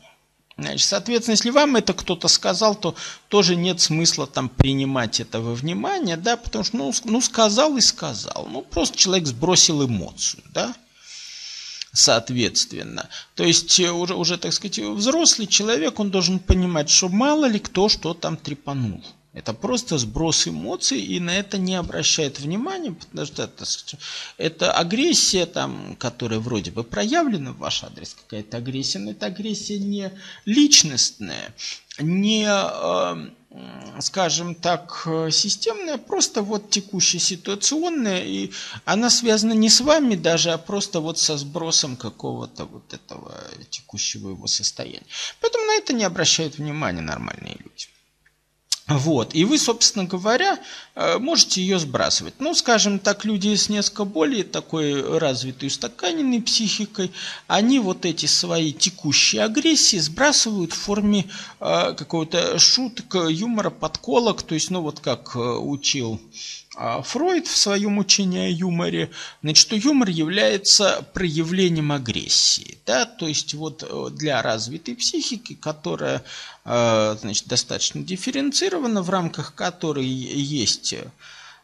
Значит, 0.58 0.86
соответственно, 0.86 1.32
если 1.32 1.50
вам 1.50 1.76
это 1.76 1.94
кто-то 1.94 2.28
сказал, 2.28 2.74
то 2.74 2.94
тоже 3.28 3.56
нет 3.56 3.80
смысла 3.80 4.26
там 4.26 4.50
принимать 4.50 5.18
это 5.20 5.40
во 5.40 5.54
внимание, 5.54 6.18
да, 6.18 6.36
потому 6.36 6.62
что, 6.62 6.76
ну, 6.76 6.92
ну 7.04 7.20
сказал 7.22 7.76
и 7.78 7.80
сказал. 7.80 8.46
Ну, 8.50 8.60
просто 8.60 8.96
человек 8.96 9.26
сбросил 9.26 9.86
эмоцию, 9.86 10.42
да 10.52 10.74
соответственно. 11.94 13.08
То 13.34 13.44
есть 13.44 13.80
э, 13.80 13.90
уже, 13.90 14.14
уже, 14.14 14.36
так 14.36 14.52
сказать, 14.52 14.78
взрослый 14.78 15.46
человек, 15.46 15.98
он 16.00 16.10
должен 16.10 16.38
понимать, 16.38 16.90
что 16.90 17.08
мало 17.08 17.46
ли 17.46 17.58
кто 17.58 17.88
что 17.88 18.12
там 18.12 18.36
трепанул. 18.36 19.02
Это 19.32 19.52
просто 19.52 19.98
сброс 19.98 20.46
эмоций, 20.46 21.00
и 21.00 21.18
на 21.18 21.36
это 21.36 21.58
не 21.58 21.74
обращает 21.74 22.38
внимания, 22.38 22.92
потому 22.92 23.26
что 23.26 23.42
это, 23.42 23.66
это 24.38 24.72
агрессия, 24.72 25.46
там, 25.46 25.96
которая 25.98 26.38
вроде 26.38 26.70
бы 26.70 26.84
проявлена 26.84 27.50
в 27.50 27.58
ваш 27.58 27.82
адрес, 27.82 28.14
какая-то 28.14 28.58
агрессия, 28.58 29.00
но 29.00 29.10
это 29.10 29.26
агрессия 29.26 29.80
не 29.80 30.12
личностная, 30.44 31.52
не, 31.98 32.46
э, 32.46 33.30
скажем 34.00 34.54
так, 34.54 35.06
системная, 35.30 35.98
просто 35.98 36.42
вот 36.42 36.70
текущая 36.70 37.20
ситуационная, 37.20 38.24
и 38.24 38.50
она 38.84 39.10
связана 39.10 39.52
не 39.52 39.70
с 39.70 39.80
вами 39.80 40.16
даже, 40.16 40.50
а 40.50 40.58
просто 40.58 41.00
вот 41.00 41.18
со 41.18 41.36
сбросом 41.36 41.96
какого-то 41.96 42.64
вот 42.64 42.92
этого 42.92 43.32
текущего 43.70 44.30
его 44.30 44.46
состояния. 44.46 45.06
Поэтому 45.40 45.66
на 45.66 45.74
это 45.76 45.92
не 45.92 46.04
обращают 46.04 46.58
внимания 46.58 47.02
нормальные 47.02 47.56
люди. 47.60 47.86
Вот, 48.86 49.34
и 49.34 49.46
вы, 49.46 49.58
собственно 49.58 50.04
говоря, 50.04 50.58
э, 50.94 51.16
можете 51.18 51.62
ее 51.62 51.78
сбрасывать. 51.78 52.34
Ну, 52.38 52.54
скажем 52.54 52.98
так, 52.98 53.24
люди 53.24 53.54
с 53.54 53.70
несколько 53.70 54.04
более 54.04 54.44
такой 54.44 55.18
развитой 55.18 55.68
устаканенной 55.68 56.42
психикой, 56.42 57.10
они 57.46 57.78
вот 57.78 58.04
эти 58.04 58.26
свои 58.26 58.74
текущие 58.74 59.42
агрессии 59.42 59.96
сбрасывают 59.96 60.74
в 60.74 60.76
форме 60.76 61.24
э, 61.60 61.94
какого-то 61.96 62.58
шуток, 62.58 63.14
юмора, 63.30 63.70
подколок, 63.70 64.42
то 64.42 64.54
есть, 64.54 64.70
ну, 64.70 64.82
вот 64.82 65.00
как 65.00 65.34
э, 65.34 65.38
учил 65.38 66.20
Фройд 66.76 67.46
в 67.46 67.56
своем 67.56 67.98
учении 67.98 68.46
о 68.46 68.48
юморе, 68.48 69.10
значит, 69.42 69.58
что 69.58 69.76
юмор 69.76 70.08
является 70.08 71.06
проявлением 71.14 71.92
агрессии, 71.92 72.78
да, 72.84 73.04
то 73.04 73.28
есть 73.28 73.54
вот 73.54 73.84
э, 73.88 74.10
для 74.10 74.42
развитой 74.42 74.96
психики, 74.96 75.54
которая, 75.54 76.24
э, 76.64 77.16
значит, 77.20 77.46
достаточно 77.46 78.02
дифференцирована, 78.02 79.02
в 79.02 79.10
рамках 79.10 79.54
которой 79.54 80.04
есть 80.04 80.94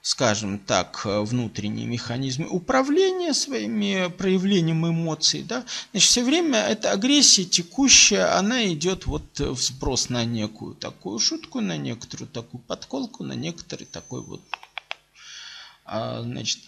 скажем 0.03 0.59
так, 0.59 1.03
внутренние 1.05 1.87
механизмы 1.87 2.47
управления 2.47 3.35
своими 3.35 4.09
проявлением 4.09 4.87
эмоций, 4.89 5.43
да, 5.43 5.65
значит, 5.91 6.09
все 6.09 6.25
время 6.25 6.59
эта 6.59 6.93
агрессия 6.93 7.45
текущая, 7.45 8.39
она 8.39 8.67
идет 8.73 9.07
вот 9.07 9.39
в 9.39 9.61
сброс 9.61 10.09
на 10.09 10.25
некую 10.25 10.75
такую 10.75 11.19
шутку, 11.19 11.61
на 11.61 11.77
некоторую 11.77 12.29
такую 12.29 12.63
подколку, 12.63 13.25
на 13.25 13.35
некоторый 13.35 13.85
такой 13.85 14.23
вот 14.23 14.41
а, 14.53 14.70
значит, 15.91 16.61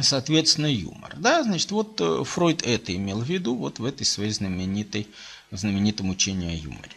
соответственно, 0.00 0.66
юмор. 0.66 1.14
Да, 1.16 1.42
значит, 1.42 1.70
вот 1.70 2.00
э, 2.00 2.24
Фройд 2.24 2.62
это 2.62 2.94
имел 2.94 3.20
в 3.20 3.28
виду 3.28 3.54
вот 3.54 3.78
в 3.78 3.84
этой 3.84 4.04
своей 4.04 4.30
знаменитой, 4.30 5.08
знаменитом 5.50 6.08
учении 6.10 6.50
о 6.50 6.56
юморе. 6.56 6.92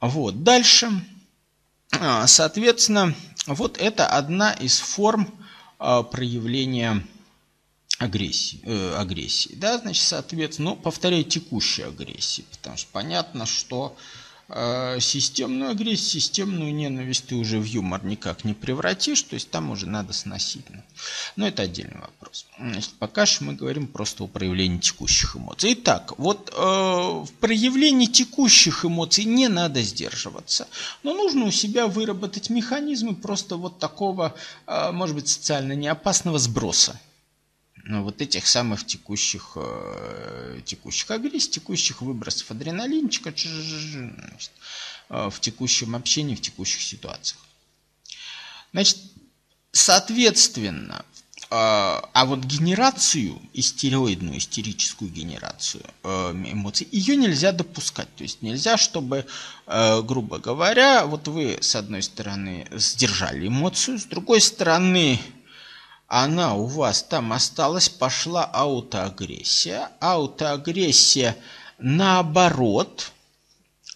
Вот, 0.00 0.44
дальше, 0.44 0.90
а, 1.90 2.26
соответственно, 2.26 3.14
вот 3.46 3.78
это 3.78 4.06
одна 4.06 4.52
из 4.52 4.78
форм 4.78 5.32
а, 5.78 6.02
проявления 6.02 7.04
агрессии, 7.98 8.60
э, 8.62 8.94
агрессии. 8.96 9.54
Да, 9.54 9.78
значит, 9.78 10.04
соответственно, 10.04 10.70
ну, 10.70 10.76
повторяю, 10.76 11.24
текущей 11.24 11.82
агрессии, 11.82 12.44
потому 12.52 12.76
что 12.76 12.88
понятно, 12.92 13.46
что 13.46 13.96
Э, 13.96 14.00
системную 14.48 15.72
агрессию, 15.72 16.20
системную 16.20 16.72
ненависть 16.72 17.26
ты 17.26 17.34
уже 17.34 17.58
в 17.58 17.64
юмор 17.64 18.04
никак 18.04 18.44
не 18.44 18.54
превратишь, 18.54 19.22
то 19.22 19.34
есть 19.34 19.50
там 19.50 19.70
уже 19.70 19.86
надо 19.86 20.12
сносительно. 20.12 20.84
Но 21.34 21.48
это 21.48 21.62
отдельный 21.62 22.00
вопрос. 22.00 22.46
Значит, 22.58 22.92
пока 22.98 23.26
что 23.26 23.44
мы 23.44 23.54
говорим 23.54 23.88
просто 23.88 24.24
о 24.24 24.28
проявлении 24.28 24.78
текущих 24.78 25.36
эмоций. 25.36 25.72
Итак, 25.72 26.14
вот 26.18 26.52
э, 26.54 26.56
в 26.56 27.28
проявлении 27.40 28.06
текущих 28.06 28.84
эмоций 28.84 29.24
не 29.24 29.48
надо 29.48 29.82
сдерживаться, 29.82 30.68
но 31.02 31.12
нужно 31.12 31.46
у 31.46 31.50
себя 31.50 31.88
выработать 31.88 32.48
механизмы 32.48 33.16
просто 33.16 33.56
вот 33.56 33.80
такого, 33.80 34.34
э, 34.66 34.92
может 34.92 35.16
быть, 35.16 35.28
социально 35.28 35.72
неопасного 35.72 36.38
сброса 36.38 36.76
ну, 36.86 37.00
вот 37.88 38.20
этих 38.20 38.46
самых 38.46 38.84
текущих, 38.84 39.52
э, 39.56 40.60
текущих 40.64 41.10
агрессий, 41.10 41.50
текущих 41.50 42.02
выбросов 42.02 42.50
адреналинчика 42.50 43.32
значит, 43.36 44.50
э, 45.08 45.30
в 45.30 45.40
текущем 45.40 45.94
общении, 45.94 46.34
в 46.34 46.40
текущих 46.40 46.82
ситуациях. 46.82 47.40
Значит, 48.72 48.98
соответственно, 49.70 51.04
э, 51.42 51.46
а 51.50 52.24
вот 52.24 52.40
генерацию, 52.40 53.40
истероидную, 53.52 54.38
истерическую 54.38 55.10
генерацию 55.10 55.84
эмоций, 56.02 56.88
ее 56.90 57.14
нельзя 57.14 57.52
допускать. 57.52 58.12
То 58.16 58.24
есть 58.24 58.42
нельзя, 58.42 58.76
чтобы, 58.76 59.26
грубо 59.66 60.38
говоря, 60.38 61.06
вот 61.06 61.28
вы 61.28 61.58
с 61.60 61.76
одной 61.76 62.02
стороны 62.02 62.66
сдержали 62.72 63.46
эмоцию, 63.46 64.00
с 64.00 64.04
другой 64.04 64.40
стороны 64.40 65.20
она 66.08 66.54
у 66.54 66.66
вас 66.66 67.02
там 67.02 67.32
осталась, 67.32 67.88
пошла 67.88 68.44
аутоагрессия. 68.44 69.90
Аутоагрессия 70.00 71.36
наоборот, 71.78 73.12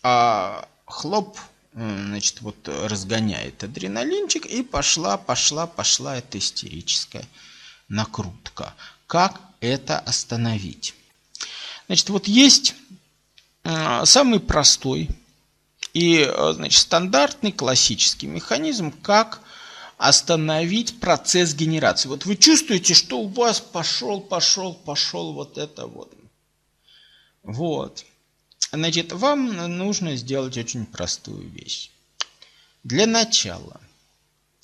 а 0.03 0.69
хлоп, 0.87 1.39
значит, 1.73 2.41
вот 2.41 2.57
разгоняет 2.67 3.63
адреналинчик, 3.63 4.47
и 4.47 4.63
пошла, 4.63 5.17
пошла, 5.17 5.67
пошла 5.67 6.17
эта 6.17 6.39
истерическая 6.39 7.25
накрутка. 7.89 8.75
Как 9.07 9.41
это 9.61 9.99
остановить? 9.99 10.95
Значит, 11.87 12.11
вот 12.11 12.27
есть 12.29 12.75
самый 13.63 14.41
простой 14.41 15.11
и, 15.93 16.23
а, 16.23 16.53
значит, 16.55 16.81
стандартный 16.81 17.53
классический 17.53 18.27
механизм, 18.27 18.91
как 18.91 19.41
остановить 20.01 20.99
процесс 20.99 21.55
генерации. 21.55 22.09
Вот 22.09 22.25
вы 22.25 22.37
чувствуете, 22.37 22.95
что 22.95 23.21
у 23.21 23.29
вас 23.29 23.61
пошел, 23.61 24.23
пошел, 24.23 24.73
пошел 24.73 25.35
вот 25.35 25.59
это 25.59 25.87
вот. 25.87 26.11
Вот. 27.43 28.07
Значит, 28.73 29.13
вам 29.13 29.49
нужно 29.77 30.17
сделать 30.17 30.57
очень 30.57 30.87
простую 30.87 31.51
вещь. 31.51 31.91
Для 32.83 33.07
начала 33.07 33.79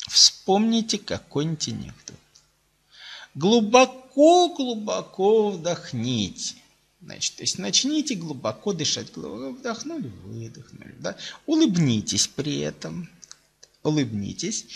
вспомните 0.08 0.96
какой-нибудь 0.96 1.68
анекдот. 1.68 2.16
Глубоко-глубоко 3.34 5.50
вдохните. 5.50 6.54
Значит, 7.02 7.36
то 7.36 7.42
есть 7.42 7.58
начните 7.58 8.14
глубоко 8.14 8.72
дышать. 8.72 9.12
Глубоко 9.12 9.50
вдохнули, 9.50 10.10
выдохнули. 10.24 10.94
Да? 10.98 11.14
Улыбнитесь 11.44 12.26
при 12.26 12.60
этом 12.60 13.10
улыбнитесь 13.86 14.66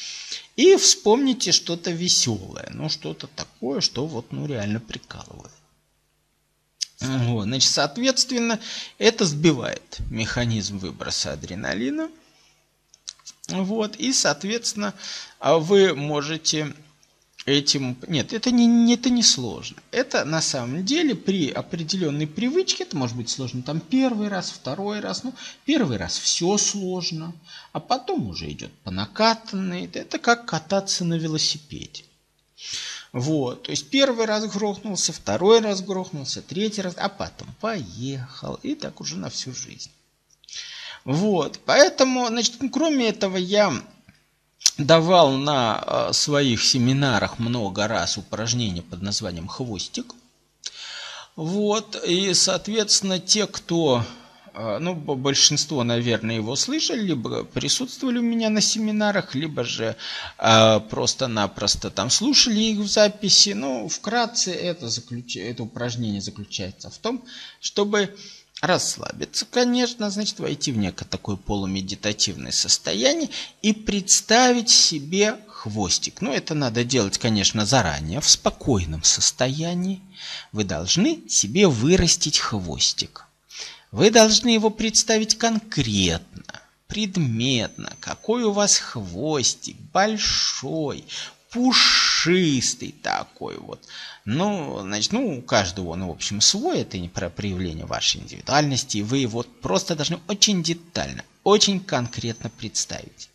и 0.56 0.76
вспомните 0.76 1.52
что-то 1.52 1.90
веселое, 1.90 2.68
ну 2.72 2.88
что-то 2.88 3.26
такое, 3.26 3.80
что 3.80 4.06
вот 4.06 4.32
ну 4.32 4.46
реально 4.46 4.80
прикалывает. 4.80 5.52
Вот, 7.00 7.44
значит, 7.44 7.70
соответственно, 7.70 8.60
это 8.98 9.24
сбивает 9.24 9.98
механизм 10.10 10.78
выброса 10.78 11.32
адреналина. 11.32 12.10
Вот, 13.48 13.96
и, 13.96 14.12
соответственно, 14.12 14.94
вы 15.40 15.94
можете 15.94 16.74
этим... 17.46 17.96
Нет, 18.08 18.32
это 18.32 18.50
не, 18.50 18.94
это 18.94 19.10
не 19.10 19.22
сложно. 19.22 19.78
Это 19.90 20.24
на 20.24 20.40
самом 20.40 20.84
деле 20.84 21.14
при 21.14 21.50
определенной 21.50 22.26
привычке, 22.26 22.84
это 22.84 22.96
может 22.96 23.16
быть 23.16 23.30
сложно 23.30 23.62
там 23.62 23.80
первый 23.80 24.28
раз, 24.28 24.50
второй 24.50 25.00
раз. 25.00 25.24
Ну, 25.24 25.34
первый 25.64 25.96
раз 25.96 26.18
все 26.18 26.56
сложно, 26.58 27.32
а 27.72 27.80
потом 27.80 28.28
уже 28.28 28.50
идет 28.50 28.72
по 28.84 28.90
накатанной. 28.90 29.90
Это 29.92 30.18
как 30.18 30.46
кататься 30.46 31.04
на 31.04 31.14
велосипеде. 31.14 32.04
Вот, 33.12 33.64
то 33.64 33.70
есть 33.72 33.90
первый 33.90 34.26
раз 34.26 34.46
грохнулся, 34.46 35.12
второй 35.12 35.60
раз 35.60 35.82
грохнулся, 35.82 36.42
третий 36.42 36.82
раз, 36.82 36.94
а 36.96 37.08
потом 37.08 37.48
поехал. 37.60 38.54
И 38.62 38.74
так 38.74 39.00
уже 39.00 39.16
на 39.16 39.30
всю 39.30 39.52
жизнь. 39.52 39.90
Вот, 41.04 41.58
поэтому, 41.64 42.28
значит, 42.28 42.56
кроме 42.70 43.08
этого 43.08 43.36
я 43.36 43.72
давал 44.78 45.32
на 45.32 45.82
э, 45.84 46.12
своих 46.12 46.64
семинарах 46.64 47.38
много 47.38 47.86
раз 47.88 48.18
упражнения 48.18 48.82
под 48.82 49.02
названием 49.02 49.48
«Хвостик». 49.48 50.14
Вот, 51.36 51.96
и, 52.06 52.34
соответственно, 52.34 53.18
те, 53.18 53.46
кто, 53.46 54.04
э, 54.54 54.78
ну, 54.78 54.94
большинство, 54.94 55.84
наверное, 55.84 56.36
его 56.36 56.56
слышали, 56.56 57.00
либо 57.00 57.44
присутствовали 57.44 58.18
у 58.18 58.22
меня 58.22 58.50
на 58.50 58.60
семинарах, 58.60 59.34
либо 59.34 59.64
же 59.64 59.96
э, 60.38 60.80
просто-напросто 60.90 61.90
там 61.90 62.10
слушали 62.10 62.60
их 62.60 62.78
в 62.78 62.86
записи. 62.86 63.50
Ну, 63.50 63.88
вкратце 63.88 64.52
это, 64.52 64.88
заключ... 64.88 65.36
это 65.36 65.62
упражнение 65.62 66.20
заключается 66.20 66.90
в 66.90 66.98
том, 66.98 67.24
чтобы 67.60 68.14
расслабиться, 68.60 69.46
конечно, 69.50 70.10
значит, 70.10 70.38
войти 70.38 70.72
в 70.72 70.76
некое 70.76 71.04
такое 71.04 71.36
полумедитативное 71.36 72.52
состояние 72.52 73.30
и 73.62 73.72
представить 73.72 74.70
себе 74.70 75.38
хвостик. 75.48 76.20
Ну, 76.20 76.32
это 76.32 76.54
надо 76.54 76.84
делать, 76.84 77.18
конечно, 77.18 77.66
заранее, 77.66 78.20
в 78.20 78.28
спокойном 78.28 79.02
состоянии. 79.02 80.00
Вы 80.52 80.64
должны 80.64 81.28
себе 81.28 81.68
вырастить 81.68 82.38
хвостик. 82.38 83.26
Вы 83.92 84.10
должны 84.10 84.50
его 84.50 84.70
представить 84.70 85.36
конкретно, 85.36 86.60
предметно, 86.86 87.92
какой 88.00 88.44
у 88.44 88.52
вас 88.52 88.78
хвостик, 88.78 89.76
большой, 89.92 91.04
пушистый 91.50 91.99
такой 93.02 93.58
вот. 93.58 93.86
Ну, 94.24 94.80
значит, 94.80 95.12
ну, 95.12 95.38
у 95.38 95.42
каждого 95.42 95.90
он, 95.90 96.06
в 96.06 96.10
общем, 96.10 96.40
свой, 96.40 96.80
это 96.80 96.98
не 96.98 97.08
про 97.08 97.30
проявление 97.30 97.86
вашей 97.86 98.20
индивидуальности, 98.20 98.98
вы 98.98 99.18
его 99.18 99.42
просто 99.42 99.96
должны 99.96 100.20
очень 100.28 100.62
детально 100.62 101.24
очень 101.44 101.80
конкретно 101.80 102.50
представить. 102.50 103.30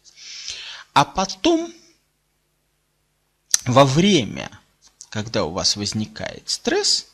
А 0.93 1.05
потом, 1.05 1.73
во 3.65 3.85
время, 3.85 4.49
когда 5.09 5.43
у 5.43 5.51
вас 5.51 5.75
возникает 5.75 6.49
стресс, 6.49 7.07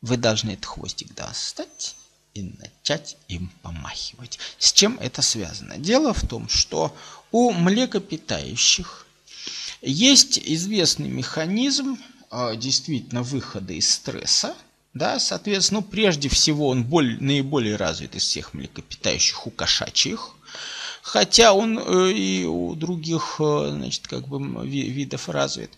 вы 0.00 0.16
должны 0.16 0.52
этот 0.52 0.66
хвостик 0.66 1.14
достать 1.14 1.96
и 2.34 2.42
начать 2.42 3.16
им 3.28 3.50
помахивать. 3.62 4.38
С 4.58 4.72
чем 4.72 4.98
это 5.00 5.22
связано? 5.22 5.78
Дело 5.78 6.14
в 6.14 6.26
том, 6.26 6.48
что 6.48 6.96
у 7.32 7.52
млекопитающих 7.52 9.05
есть 9.82 10.38
известный 10.38 11.08
механизм 11.08 11.98
а, 12.30 12.56
действительно 12.56 13.22
выхода 13.22 13.72
из 13.72 13.90
стресса. 13.90 14.54
Да, 14.94 15.18
соответственно, 15.18 15.80
ну, 15.80 15.86
прежде 15.86 16.30
всего 16.30 16.68
он 16.68 16.84
более, 16.84 17.18
наиболее 17.20 17.76
развит 17.76 18.16
из 18.16 18.22
всех 18.22 18.54
млекопитающих 18.54 19.46
у 19.46 19.50
кошачьих. 19.50 20.30
Хотя 21.02 21.52
он 21.52 21.78
э, 21.78 22.12
и 22.12 22.44
у 22.46 22.74
других, 22.74 23.36
э, 23.38 23.68
значит, 23.70 24.08
как 24.08 24.26
бы 24.26 24.66
видов 24.66 25.28
развит. 25.28 25.70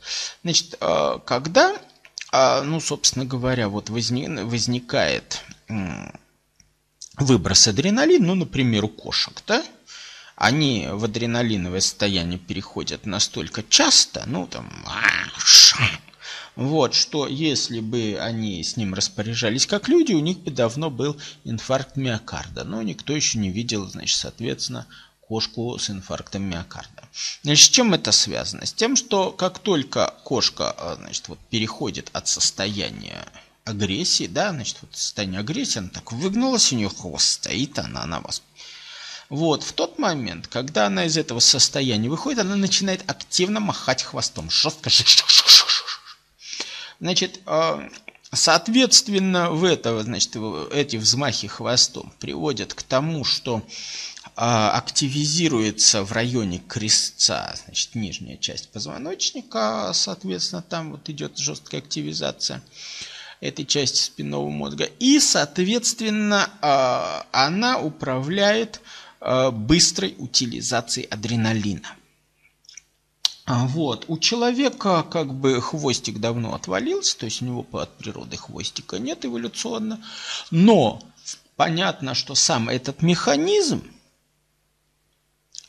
Значит, 0.42 0.76
э, 0.80 1.18
когда, 1.26 1.76
э, 2.32 2.62
ну, 2.62 2.80
собственно 2.80 3.24
говоря, 3.24 3.68
вот 3.68 3.90
возник, 3.90 4.28
возникает 4.44 5.42
выброс 7.18 7.66
адреналина, 7.66 8.24
ну, 8.24 8.34
например, 8.37 8.84
у 8.84 8.88
кошек, 8.88 9.42
да, 9.46 9.64
они 10.38 10.87
в 10.88 11.05
адреналиновое 11.05 11.81
состояние 11.81 12.38
переходят 12.38 13.07
настолько 13.07 13.64
часто, 13.68 14.22
ну, 14.27 14.46
там, 14.46 14.70
вот, 16.55 16.94
что 16.94 17.27
если 17.27 17.81
бы 17.81 18.18
они 18.20 18.62
с 18.62 18.77
ним 18.77 18.94
распоряжались 18.94 19.66
как 19.66 19.88
люди, 19.88 20.12
у 20.12 20.20
них 20.20 20.38
бы 20.38 20.53
давно 20.53 20.90
был 20.90 21.16
инфаркт 21.44 21.96
миокарда. 21.96 22.64
Но 22.64 22.83
никто 22.83 23.14
еще 23.14 23.38
не 23.38 23.51
видел, 23.51 23.88
значит, 23.88 24.16
соответственно, 24.16 24.87
кошку 25.20 25.77
с 25.77 25.90
инфарктом 25.90 26.44
миокарда. 26.44 27.09
Значит, 27.42 27.66
с 27.66 27.70
чем 27.70 27.94
это 27.94 28.12
связано? 28.12 28.64
С 28.64 28.72
тем, 28.72 28.94
что 28.94 29.33
как 29.33 29.59
только 29.59 30.14
кошка, 30.24 30.70
а, 30.70 30.96
значит, 30.96 31.29
вот 31.29 31.38
переходит 31.51 32.11
от 32.12 32.29
состояния 32.29 33.27
агрессии, 33.64 34.29
да, 34.29 34.51
значит, 34.51 34.79
вот 34.83 34.96
состояние 34.96 35.40
агрессии, 35.40 35.79
она 35.79 35.88
так 35.88 36.12
выгнулась, 36.12 36.72
у 36.72 36.77
нее 36.77 36.88
хвост 36.88 37.27
стоит, 37.27 37.79
она 37.79 38.07
на 38.07 38.20
вас. 38.20 38.42
Вот, 39.28 39.62
в 39.62 39.72
тот 39.74 39.98
момент, 39.98 40.46
когда 40.46 40.86
она 40.86 41.04
из 41.04 41.18
этого 41.18 41.40
состояния 41.40 42.08
выходит, 42.08 42.38
она 42.40 42.56
начинает 42.56 43.08
активно 43.10 43.60
махать 43.60 44.02
хвостом, 44.02 44.50
жестко. 44.50 44.90
Значит, 46.98 47.40
а, 47.44 47.88
соответственно, 48.32 49.50
в 49.50 49.64
этого, 49.64 50.02
значит, 50.02 50.34
эти 50.72 50.96
взмахи 50.96 51.46
хвостом 51.46 52.12
приводят 52.18 52.72
к 52.72 52.82
тому, 52.82 53.24
что 53.24 53.62
а, 54.34 54.72
активизируется 54.72 56.04
в 56.04 56.12
районе 56.12 56.60
крестца, 56.66 57.54
значит, 57.64 57.94
нижняя 57.94 58.38
часть 58.38 58.70
позвоночника, 58.70 59.90
соответственно, 59.92 60.62
там 60.62 60.92
вот 60.92 61.08
идет 61.10 61.36
жесткая 61.36 61.82
активизация 61.82 62.62
этой 63.40 63.64
части 63.64 64.00
спинного 64.00 64.48
мозга. 64.48 64.84
И, 64.84 65.20
соответственно, 65.20 66.50
а, 66.62 67.26
она 67.30 67.78
управляет 67.78 68.80
быстрой 69.20 70.14
утилизацией 70.18 71.07
адреналина. 71.07 71.96
А, 73.44 73.66
вот. 73.66 74.04
У 74.09 74.18
человека 74.18 75.02
как 75.02 75.35
бы 75.35 75.61
хвостик 75.61 76.18
давно 76.18 76.54
отвалился, 76.54 77.18
то 77.18 77.24
есть 77.24 77.42
у 77.42 77.46
него 77.46 77.66
от 77.72 77.96
природы 77.96 78.37
хвостика 78.37 78.98
нет 78.98 79.24
эволюционно. 79.24 80.04
Но 80.50 81.02
понятно, 81.57 82.14
что 82.14 82.35
сам 82.35 82.68
этот 82.68 83.02
механизм 83.02 83.83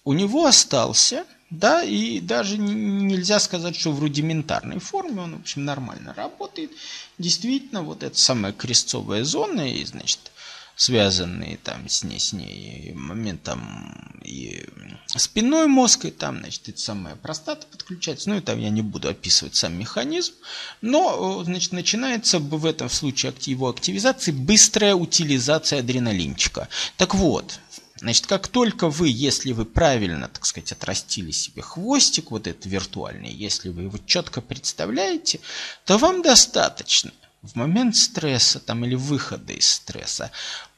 у 0.03 0.13
него 0.13 0.45
остался– 0.45 1.25
да, 1.49 1.81
и 1.83 2.19
даже 2.19 2.59
нельзя 2.59 3.39
сказать, 3.39 3.75
что 3.75 3.91
в 3.91 3.99
рудиментарной 3.99 4.79
форме 4.79 5.21
он, 5.21 5.38
в 5.38 5.41
общем, 5.41 5.65
нормально 5.65 6.13
работает. 6.13 6.71
Действительно, 7.17 7.81
вот 7.81 8.03
эта 8.03 8.17
самая 8.19 8.53
крестцовая 8.53 9.23
зона, 9.23 9.62
и, 9.62 9.83
значит, 9.83 10.31
связанные 10.79 11.57
там 11.57 11.89
с 11.89 12.05
ней, 12.05 12.19
с 12.21 12.31
ней 12.31 12.93
моментом 12.93 14.15
и 14.23 14.65
спиной 15.07 15.67
мозг, 15.67 16.05
и 16.05 16.09
там, 16.09 16.39
значит, 16.39 16.69
это 16.69 16.79
самая 16.79 17.15
простата 17.17 17.67
подключается. 17.69 18.29
Ну, 18.29 18.37
и 18.37 18.39
там 18.39 18.57
я 18.57 18.69
не 18.69 18.81
буду 18.81 19.09
описывать 19.09 19.55
сам 19.55 19.77
механизм. 19.77 20.35
Но, 20.79 21.43
значит, 21.43 21.73
начинается 21.73 22.39
в 22.39 22.65
этом 22.65 22.89
случае 22.89 23.33
его 23.41 23.67
активизации 23.67 24.31
быстрая 24.31 24.95
утилизация 24.95 25.79
адреналинчика. 25.79 26.69
Так 26.95 27.13
вот, 27.13 27.59
Значит, 27.97 28.27
как 28.27 28.47
только 28.47 28.87
вы, 28.87 29.09
если 29.09 29.51
вы 29.51 29.65
правильно, 29.65 30.29
так 30.29 30.45
сказать, 30.45 30.71
отрастили 30.71 31.31
себе 31.31 31.61
хвостик, 31.61 32.31
вот 32.31 32.47
этот 32.47 32.65
виртуальный, 32.65 33.29
если 33.29 33.67
вы 33.67 33.81
его 33.81 33.97
четко 34.05 34.39
представляете, 34.39 35.41
то 35.83 35.97
вам 35.97 36.21
достаточно 36.21 37.11
в 37.41 37.56
момент 37.56 37.95
стресса 37.95 38.60
там, 38.60 38.86
или 38.86 38.95
выхода 38.95 39.54
из 39.54 39.69
стресса 39.69 40.32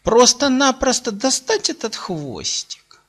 просто-напросто 0.04 1.12
достать 1.12 1.70
этот 1.70 1.96
хвостик. 1.96 3.02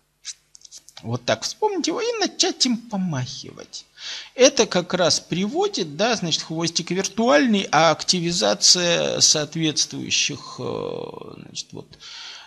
Вот 1.02 1.24
так 1.24 1.42
вспомнить 1.42 1.88
его 1.88 2.00
и 2.00 2.18
начать 2.20 2.64
им 2.64 2.76
помахивать. 2.76 3.86
Это 4.34 4.66
как 4.66 4.94
раз 4.94 5.20
приводит, 5.20 5.96
да, 5.96 6.14
значит, 6.14 6.42
хвостик 6.42 6.90
виртуальный, 6.90 7.68
а 7.72 7.90
активизация 7.90 9.20
соответствующих, 9.20 10.56
э, 10.58 11.34
значит, 11.36 11.68
вот, 11.72 11.86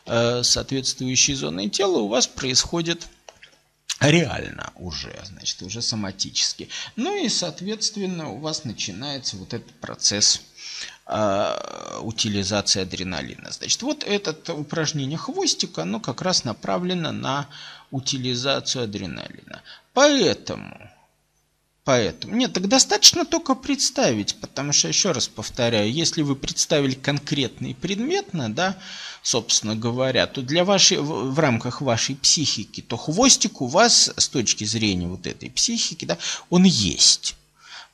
Э, 0.05 0.43
соответствующей 0.43 1.33
зоны 1.33 1.67
тела 1.67 1.97
у 1.97 2.07
вас 2.07 2.27
происходит 2.27 3.07
реально 3.99 4.71
уже, 4.75 5.19
значит, 5.25 5.63
уже 5.63 5.81
соматически. 5.81 6.69
Ну 6.95 7.17
и, 7.17 7.27
соответственно, 7.27 8.29
у 8.29 8.37
вас 8.37 8.65
начинается 8.65 9.35
вот 9.37 9.55
этот 9.55 9.71
процесс 9.79 10.41
утилизации 12.01 12.81
адреналина. 12.81 13.51
Значит, 13.51 13.81
вот 13.83 14.03
это 14.03 14.53
упражнение 14.53 15.17
хвостика, 15.17 15.83
оно 15.83 15.99
как 15.99 16.21
раз 16.21 16.43
направлено 16.43 17.11
на 17.11 17.47
утилизацию 17.91 18.85
адреналина. 18.85 19.61
Поэтому 19.93 20.89
Поэтому, 21.85 22.35
нет, 22.35 22.51
так 22.51 22.67
достаточно 22.67 23.25
только 23.25 23.53
представить, 23.53 24.35
потому 24.37 24.73
что, 24.73 24.87
еще 24.87 25.11
раз 25.11 25.27
повторяю, 25.27 25.93
если 25.93 26.23
вы 26.23 26.35
представили 26.35 26.95
конкретно 26.95 27.67
и 27.67 27.75
предметно, 27.75 28.51
да, 28.51 28.75
собственно 29.21 29.75
говоря, 29.75 30.25
то 30.25 30.41
для 30.41 30.65
вашей, 30.65 30.97
в, 30.97 31.31
в 31.31 31.39
рамках 31.39 31.81
вашей 31.81 32.15
психики, 32.15 32.81
то 32.81 32.97
хвостик 32.97 33.61
у 33.61 33.67
вас 33.67 34.11
с 34.17 34.27
точки 34.27 34.63
зрения 34.63 35.05
вот 35.05 35.27
этой 35.27 35.51
психики, 35.51 36.05
да, 36.05 36.17
он 36.49 36.63
есть. 36.63 37.35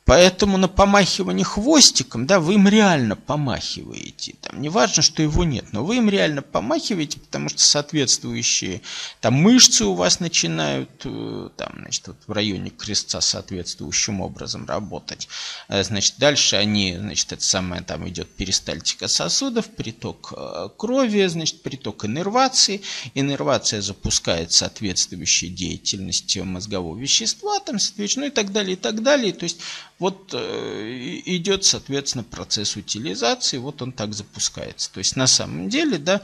Поэтому 0.04 0.56
на 0.56 0.66
помахивание 0.66 1.44
хвостиком, 1.44 2.26
да, 2.26 2.40
вы 2.40 2.54
им 2.54 2.66
реально 2.66 3.14
помахиваете. 3.14 4.34
Там, 4.40 4.60
не 4.60 4.68
важно, 4.68 5.00
что 5.00 5.22
его 5.22 5.44
нет, 5.44 5.66
но 5.72 5.84
вы 5.84 5.98
им 5.98 6.10
реально 6.10 6.42
помахиваете, 6.42 7.20
потому 7.20 7.48
что 7.48 7.60
соответствующие 7.60 8.82
там 9.20 9.34
мышцы 9.34 9.84
у 9.84 9.94
вас 9.94 10.18
начинают 10.18 10.90
э, 11.04 11.50
там, 11.56 11.72
значит, 11.78 12.08
вот 12.08 12.16
в 12.26 12.32
районе 12.32 12.70
крестца 12.70 13.20
соответствующим 13.20 14.20
образом 14.20 14.66
работать. 14.66 15.28
Э, 15.68 15.84
значит, 15.84 16.16
дальше 16.18 16.56
они, 16.56 16.96
значит, 16.98 17.32
это 17.32 17.44
самое, 17.44 17.82
там 17.82 18.08
идет 18.08 18.28
перистальтика 18.28 19.06
сосудов, 19.06 19.68
приток 19.68 20.32
э, 20.36 20.68
крови, 20.76 21.24
значит, 21.26 21.62
приток 21.62 22.06
иннервации. 22.06 22.82
Иннервация 23.14 23.80
запускает 23.80 24.50
соответствующие 24.50 25.52
деятельности 25.52 26.40
мозгового 26.40 26.98
вещества, 26.98 27.60
там, 27.60 27.78
соответственно, 27.78 28.26
ну 28.26 28.32
и 28.32 28.34
так 28.34 28.50
далее, 28.50 28.72
и 28.72 28.76
так 28.76 29.00
далее. 29.02 29.32
То 29.32 29.44
есть 29.44 29.60
вот 30.02 30.34
э, 30.34 31.20
идет, 31.26 31.64
соответственно, 31.64 32.24
процесс 32.24 32.76
утилизации, 32.76 33.58
вот 33.58 33.82
он 33.82 33.92
так 33.92 34.14
запускается. 34.14 34.92
То 34.92 34.98
есть 34.98 35.14
на 35.14 35.28
самом 35.28 35.68
деле, 35.68 35.96
да, 35.96 36.20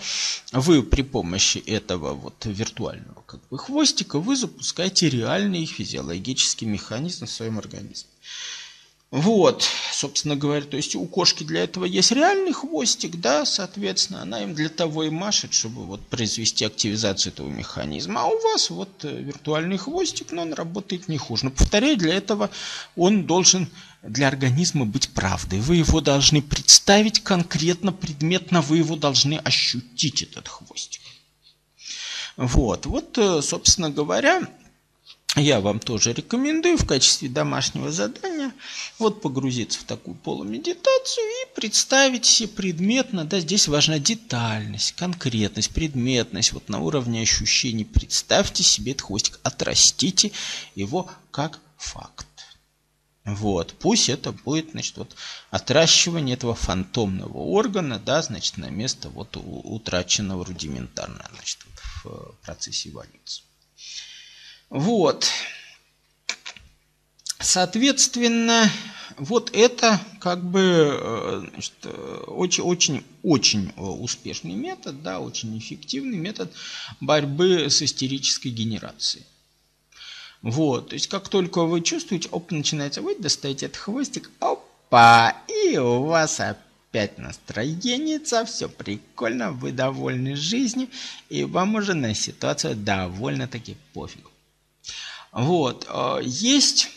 вы 0.50 0.82
при 0.82 1.02
помощи 1.02 1.58
этого 1.58 2.12
вот 2.12 2.44
виртуального 2.44 3.22
как 3.24 3.40
бы 3.48 3.56
хвостика, 3.56 4.18
вы 4.18 4.34
запускаете 4.34 5.08
реальный 5.08 5.64
физиологический 5.64 6.66
механизм 6.66 7.26
в 7.26 7.30
своем 7.30 7.58
организме. 7.58 8.10
Вот, 9.10 9.66
собственно 9.90 10.36
говоря, 10.36 10.66
то 10.66 10.76
есть 10.76 10.94
у 10.94 11.06
кошки 11.06 11.42
для 11.42 11.64
этого 11.64 11.86
есть 11.86 12.12
реальный 12.12 12.52
хвостик, 12.52 13.16
да, 13.16 13.46
соответственно, 13.46 14.20
она 14.20 14.42
им 14.42 14.54
для 14.54 14.68
того 14.68 15.04
и 15.04 15.08
машет, 15.10 15.54
чтобы 15.54 15.86
вот 15.86 16.06
произвести 16.08 16.66
активизацию 16.66 17.32
этого 17.32 17.48
механизма. 17.48 18.20
А 18.20 18.26
у 18.26 18.38
вас 18.42 18.68
вот 18.68 19.06
э, 19.06 19.22
виртуальный 19.22 19.78
хвостик, 19.78 20.30
но 20.32 20.42
он 20.42 20.52
работает 20.52 21.08
не 21.08 21.16
хуже. 21.16 21.46
Но 21.46 21.50
повторяю, 21.50 21.96
для 21.96 22.16
этого 22.16 22.50
он 22.96 23.24
должен 23.24 23.70
для 24.02 24.28
организма 24.28 24.84
быть 24.84 25.08
правдой. 25.08 25.60
Вы 25.60 25.76
его 25.76 26.02
должны 26.02 26.42
представить 26.42 27.20
конкретно, 27.20 27.92
предметно, 27.92 28.60
вы 28.60 28.76
его 28.76 28.94
должны 28.94 29.38
ощутить, 29.38 30.20
этот 30.20 30.48
хвостик. 30.48 31.00
Вот, 32.36 32.84
вот, 32.84 33.16
э, 33.16 33.40
собственно 33.40 33.88
говоря, 33.88 34.42
я 35.36 35.60
вам 35.60 35.78
тоже 35.78 36.12
рекомендую 36.12 36.78
в 36.78 36.86
качестве 36.86 37.28
домашнего 37.28 37.92
задания 37.92 38.52
вот 38.98 39.20
погрузиться 39.20 39.78
в 39.80 39.84
такую 39.84 40.16
полумедитацию 40.16 41.24
и 41.24 41.54
представить 41.54 42.24
себе 42.24 42.48
предметно, 42.48 43.24
да, 43.24 43.38
здесь 43.40 43.68
важна 43.68 43.98
детальность, 43.98 44.92
конкретность, 44.92 45.70
предметность, 45.70 46.52
вот 46.52 46.68
на 46.68 46.80
уровне 46.80 47.22
ощущений 47.22 47.84
представьте 47.84 48.62
себе 48.62 48.92
этот 48.92 49.06
хвостик, 49.06 49.38
отрастите 49.42 50.32
его 50.74 51.10
как 51.30 51.60
факт. 51.76 52.26
Вот, 53.24 53.74
пусть 53.78 54.08
это 54.08 54.32
будет, 54.32 54.70
значит, 54.70 54.96
вот 54.96 55.14
отращивание 55.50 56.34
этого 56.34 56.54
фантомного 56.54 57.36
органа, 57.36 57.98
да, 57.98 58.22
значит, 58.22 58.56
на 58.56 58.70
место 58.70 59.10
вот 59.10 59.36
утраченного 59.36 60.46
рудиментарно, 60.46 61.28
значит, 61.34 61.58
в 62.02 62.34
процессе 62.42 62.88
эволюции. 62.88 63.44
Вот. 64.70 65.30
Соответственно, 67.40 68.70
вот 69.16 69.50
это 69.54 70.00
как 70.20 70.44
бы 70.44 71.50
очень-очень-очень 72.26 73.72
успешный 73.76 74.54
метод, 74.54 75.02
да, 75.02 75.20
очень 75.20 75.56
эффективный 75.58 76.18
метод 76.18 76.52
борьбы 77.00 77.70
с 77.70 77.80
истерической 77.82 78.48
генерацией. 78.48 79.24
Вот, 80.42 80.90
то 80.90 80.94
есть 80.94 81.08
как 81.08 81.28
только 81.28 81.62
вы 81.64 81.80
чувствуете, 81.80 82.28
оп, 82.28 82.52
начинается 82.52 83.02
выть, 83.02 83.20
достаете 83.20 83.66
этот 83.66 83.78
хвостик, 83.78 84.30
опа, 84.38 85.34
и 85.48 85.76
у 85.78 86.02
вас 86.04 86.38
опять 86.38 87.18
настроение, 87.18 88.20
все 88.44 88.68
прикольно, 88.68 89.50
вы 89.50 89.72
довольны 89.72 90.36
жизнью, 90.36 90.88
и 91.28 91.42
вам 91.42 91.74
уже 91.74 91.94
на 91.94 92.14
ситуацию 92.14 92.76
довольно-таки 92.76 93.76
пофиг. 93.92 94.30
Вот, 95.32 95.86
э, 95.88 96.20
есть 96.24 96.90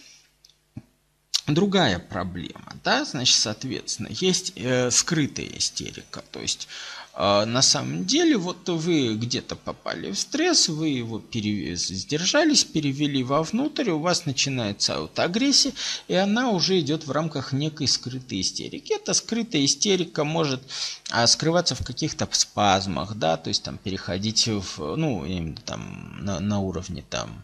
другая 1.47 1.99
проблема, 1.99 2.73
да, 2.83 3.05
значит, 3.05 3.35
соответственно, 3.35 4.07
есть 4.09 4.53
э, 4.55 4.89
скрытая 4.91 5.47
истерика, 5.57 6.23
то 6.31 6.39
есть 6.39 6.67
э, 7.13 7.45
на 7.45 7.61
самом 7.61 8.05
деле 8.05 8.37
вот 8.37 8.69
вы 8.69 9.15
где-то 9.15 9.55
попали 9.55 10.11
в 10.11 10.19
стресс, 10.19 10.69
вы 10.69 10.89
его 10.89 11.19
перев... 11.19 11.77
сдержались, 11.77 12.63
перевели 12.63 13.23
вовнутрь, 13.23 13.89
у 13.89 13.99
вас 13.99 14.25
начинается 14.25 14.95
аутоагрессия, 14.95 15.73
и 16.07 16.13
она 16.13 16.51
уже 16.51 16.79
идет 16.79 17.05
в 17.05 17.11
рамках 17.11 17.51
некой 17.51 17.87
скрытой 17.87 18.41
истерики. 18.41 18.93
Эта 18.93 19.13
скрытая 19.13 19.65
истерика 19.65 20.23
может 20.23 20.61
а, 21.09 21.27
скрываться 21.27 21.75
в 21.75 21.83
каких-то 21.83 22.29
спазмах, 22.31 23.15
да, 23.15 23.35
то 23.35 23.49
есть 23.49 23.63
там 23.63 23.77
переходить 23.77 24.47
в, 24.47 24.95
ну, 24.95 25.25
там 25.65 26.23
на, 26.23 26.39
на 26.39 26.59
уровне 26.59 27.03
там 27.09 27.43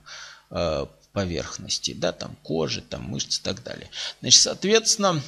Э, 0.49 0.85
поверхности, 1.13 1.93
да, 1.93 2.11
там 2.11 2.35
кожи, 2.43 2.79
там 2.79 3.01
мышцы 3.05 3.39
и 3.39 3.43
так 3.43 3.63
далее. 3.63 3.89
Значит, 4.19 4.39
соответственно, 4.39 5.19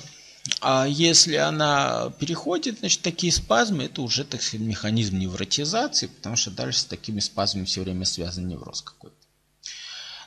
а 0.62 0.86
если 0.88 1.36
она 1.36 2.14
переходит, 2.20 2.78
значит, 2.80 3.02
такие 3.02 3.34
спазмы, 3.34 3.86
это 3.86 4.04
уже, 4.04 4.24
так 4.24 4.44
сказать, 4.44 4.68
механизм 4.68 5.18
невротизации, 5.18 6.06
потому 6.06 6.36
что 6.36 6.52
дальше 6.52 6.82
с 6.82 6.86
такими 6.86 7.20
спазмами 7.20 7.66
все 7.66 7.82
время 7.82 8.06
связан 8.06 8.48
невроз 8.48 8.84
какой-то. 8.84 9.16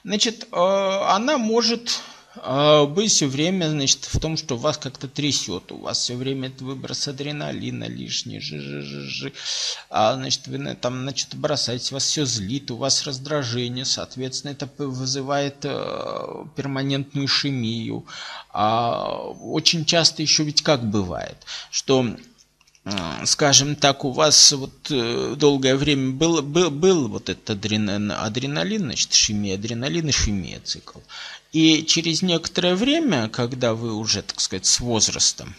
Значит, 0.02 0.48
э, 0.50 0.56
она 0.56 1.38
может 1.38 2.00
а, 2.36 2.86
быть 2.86 3.10
все 3.10 3.26
время, 3.26 3.68
значит, 3.68 4.04
в 4.04 4.18
том, 4.18 4.36
что 4.36 4.56
вас 4.56 4.78
как-то 4.78 5.08
трясет, 5.08 5.70
у 5.70 5.78
вас 5.78 5.98
все 5.98 6.16
время 6.16 6.48
это 6.48 6.64
выброс 6.64 7.06
адреналина 7.08 7.84
лишний, 7.84 8.40
жи 8.40 8.58
жи 8.58 8.82
жи 8.82 9.00
жи 9.02 9.32
а, 9.90 10.14
значит, 10.14 10.46
вы 10.46 10.74
там, 10.74 11.02
значит, 11.02 11.34
бросаете, 11.34 11.94
вас 11.94 12.04
все 12.04 12.24
злит, 12.24 12.70
у 12.70 12.76
вас 12.76 13.06
раздражение, 13.06 13.84
соответственно, 13.84 14.52
это 14.52 14.68
вызывает 14.78 15.64
э, 15.64 16.44
перманентную 16.56 17.26
ишемию. 17.26 18.06
А, 18.50 19.18
очень 19.18 19.84
часто 19.84 20.22
еще 20.22 20.44
ведь 20.44 20.62
как 20.62 20.88
бывает, 20.88 21.36
что 21.70 22.16
скажем 23.24 23.76
так, 23.76 24.04
у 24.04 24.10
вас 24.10 24.52
вот 24.52 24.90
э, 24.90 25.34
долгое 25.36 25.76
время 25.76 26.12
был, 26.12 26.42
был, 26.42 26.70
был 26.70 27.08
вот 27.08 27.28
этот 27.28 27.50
адреналин, 27.50 28.10
адреналин, 28.10 28.82
значит, 28.82 29.12
ишемия, 29.12 29.54
адреналин, 29.54 30.10
ишемия 30.10 30.60
цикл. 30.60 30.98
И 31.52 31.84
через 31.84 32.22
некоторое 32.22 32.74
время, 32.74 33.28
когда 33.28 33.74
вы 33.74 33.94
уже, 33.94 34.22
так 34.22 34.40
сказать, 34.40 34.66
с 34.66 34.80
возрастом, 34.80 35.54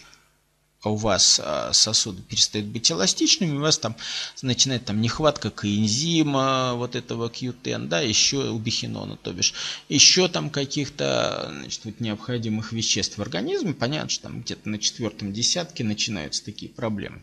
у 0.89 0.95
вас 0.95 1.39
а, 1.43 1.71
сосуды 1.73 2.21
перестают 2.21 2.67
быть 2.67 2.91
эластичными, 2.91 3.57
у 3.57 3.61
вас 3.61 3.77
там 3.77 3.95
начинает 4.41 4.85
там 4.85 5.01
нехватка 5.01 5.49
коэнзима, 5.49 6.73
вот 6.75 6.95
этого 6.95 7.29
Q10, 7.29 7.87
да, 7.87 8.01
еще 8.01 8.49
у 8.49 8.59
бихинона, 8.59 9.17
то 9.17 9.31
бишь, 9.31 9.53
еще 9.89 10.27
там 10.27 10.49
каких-то 10.49 11.51
значит, 11.59 11.81
вот 11.85 11.99
необходимых 11.99 12.71
веществ 12.71 13.17
в 13.17 13.21
организме, 13.21 13.73
понятно, 13.73 14.09
что 14.09 14.23
там 14.23 14.41
где-то 14.41 14.69
на 14.69 14.79
четвертом 14.79 15.33
десятке 15.33 15.83
начинаются 15.83 16.43
такие 16.43 16.71
проблемы, 16.71 17.21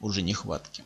уже 0.00 0.22
нехватки. 0.22 0.84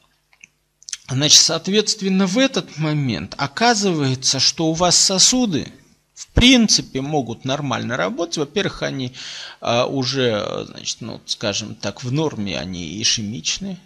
Значит, 1.09 1.43
соответственно, 1.43 2.27
в 2.27 2.39
этот 2.39 2.79
момент 2.79 3.35
оказывается, 3.37 4.41
что 4.41 4.69
у 4.69 4.73
вас 4.73 4.97
сосуды 4.97 5.73
в 6.23 6.29
принципе 6.29 7.01
могут 7.01 7.45
нормально 7.45 7.97
работать. 7.97 8.39
Во-первых, 8.39 8.83
они 8.83 9.13
а, 9.61 9.87
уже, 9.87 10.67
значит, 10.69 10.99
ну, 11.01 11.21
скажем 11.27 11.75
так, 11.75 12.05
в 12.05 12.13
норме 12.13 12.59
они 12.59 13.03
ишемичны, 13.03 13.77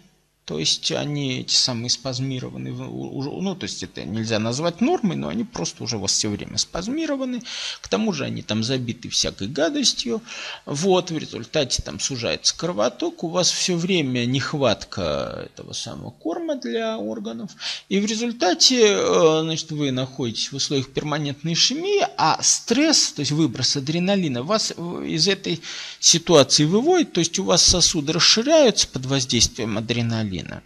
то 0.47 0.61
есть 0.61 0.93
они 0.93 1.41
эти 1.41 1.55
самые 1.55 1.91
спазмированы, 1.91 2.71
ну 2.71 3.57
то 3.57 3.65
есть 3.65 3.83
это 3.83 4.05
нельзя 4.05 4.39
назвать 4.39 4.81
нормой, 4.81 5.17
но 5.17 5.27
они 5.27 5.43
просто 5.43 5.83
уже 5.83 5.97
у 5.97 6.01
вас 6.01 6.13
все 6.13 6.29
время 6.29 6.57
спазмированы. 6.57 7.43
К 7.81 7.89
тому 7.89 8.13
же 8.13 8.25
они 8.25 8.43
там 8.43 8.63
забиты 8.63 9.09
всякой 9.09 9.49
гадостью. 9.49 10.23
Вот, 10.65 11.11
в 11.11 11.19
результате 11.19 11.83
там 11.83 11.99
сужается 11.99 12.57
кровоток, 12.57 13.25
у 13.25 13.29
вас 13.29 13.51
все 13.51 13.75
время 13.75 14.25
нехватка 14.25 15.49
этого 15.53 15.73
самого 15.73 16.11
корма 16.13 16.55
для 16.55 16.97
органов. 16.97 17.51
И 17.89 17.99
в 17.99 18.07
результате, 18.07 18.87
э, 18.87 19.41
значит, 19.43 19.73
вы 19.73 19.91
находитесь 19.91 20.53
в 20.53 20.57
условиях 20.57 20.91
перманентной 20.91 21.55
ишемии, 21.55 22.07
а 22.17 22.41
стресс, 22.41 23.11
то 23.11 23.21
есть 23.21 23.33
выброс 23.33 23.77
адреналина, 23.77 24.45
вас 24.45 24.71
из 24.71 25.27
этой 25.27 25.61
ситуации 25.99 26.67
выводит, 26.67 27.15
то 27.15 27.19
есть 27.19 27.37
у 27.41 27.45
вас 27.45 27.65
сосуды 27.65 28.13
расширяются 28.13 28.87
под 28.87 29.07
воздействием 29.07 29.77
адреналина, 29.77 30.36
инсулина. 30.37 30.63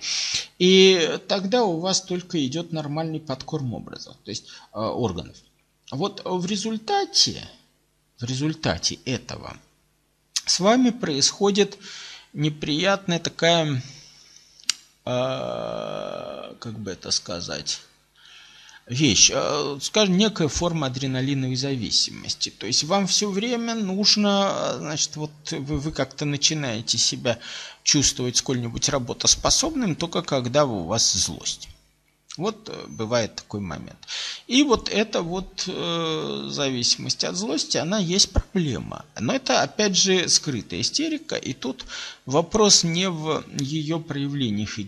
И 0.59 1.19
тогда 1.29 1.65
у 1.65 1.81
вас 1.81 2.03
только 2.03 2.45
идет 2.47 2.73
нормальный 2.73 3.21
подкорм 3.21 3.75
образов, 3.75 4.17
то 4.25 4.31
есть 4.31 4.47
э, 4.73 4.79
органов. 4.79 5.37
Вот 5.91 6.23
в 6.25 6.47
результате, 6.47 7.49
в 8.19 8.25
результате 8.25 8.99
этого 9.05 9.57
с 10.47 10.61
вами 10.61 10.91
происходит 10.91 11.79
неприятная 12.33 13.19
такая, 13.19 13.83
э, 15.05 16.55
как 16.59 16.79
бы 16.79 16.91
это 16.91 17.11
сказать, 17.11 17.81
вещь, 18.91 19.31
э, 19.33 19.79
скажем, 19.81 20.19
некая 20.19 20.49
форма 20.49 20.89
адреналиновой 20.89 21.57
зависимости. 21.57 22.51
То 22.51 22.67
есть 22.67 22.85
вам 22.85 23.07
все 23.07 23.31
время 23.31 23.75
нужно, 23.75 24.75
значит, 24.79 25.17
вот 25.17 25.31
вы, 25.51 25.79
вы 25.79 25.93
как-то 25.93 26.25
начинаете 26.25 26.99
себя 26.99 27.39
чувствовать 27.85 28.37
сколь-нибудь 28.37 28.89
работоспособным, 28.89 29.95
только 29.95 30.23
когда 30.23 30.65
у 30.67 30.85
вас 30.85 31.13
злость. 31.13 31.69
Вот 32.37 32.69
э, 32.69 32.87
бывает 32.89 33.37
такой 33.37 33.61
момент. 33.61 33.99
И 34.47 34.63
вот 34.63 34.89
эта 34.89 35.23
вот 35.23 35.65
э, 35.67 36.49
зависимость 36.49 37.25
от 37.25 37.37
злости, 37.37 37.77
она 37.77 37.99
есть 37.99 38.33
проблема. 38.33 39.05
Но 39.19 39.35
это 39.35 39.63
опять 39.63 39.97
же 39.97 40.29
скрытая 40.29 40.81
истерика. 40.81 41.37
И 41.37 41.53
тут 41.53 41.85
вопрос 42.31 42.85
не 42.85 43.11
в 43.11 43.45
ее 43.59 44.01
проявлениях 44.01 44.79
и 44.79 44.85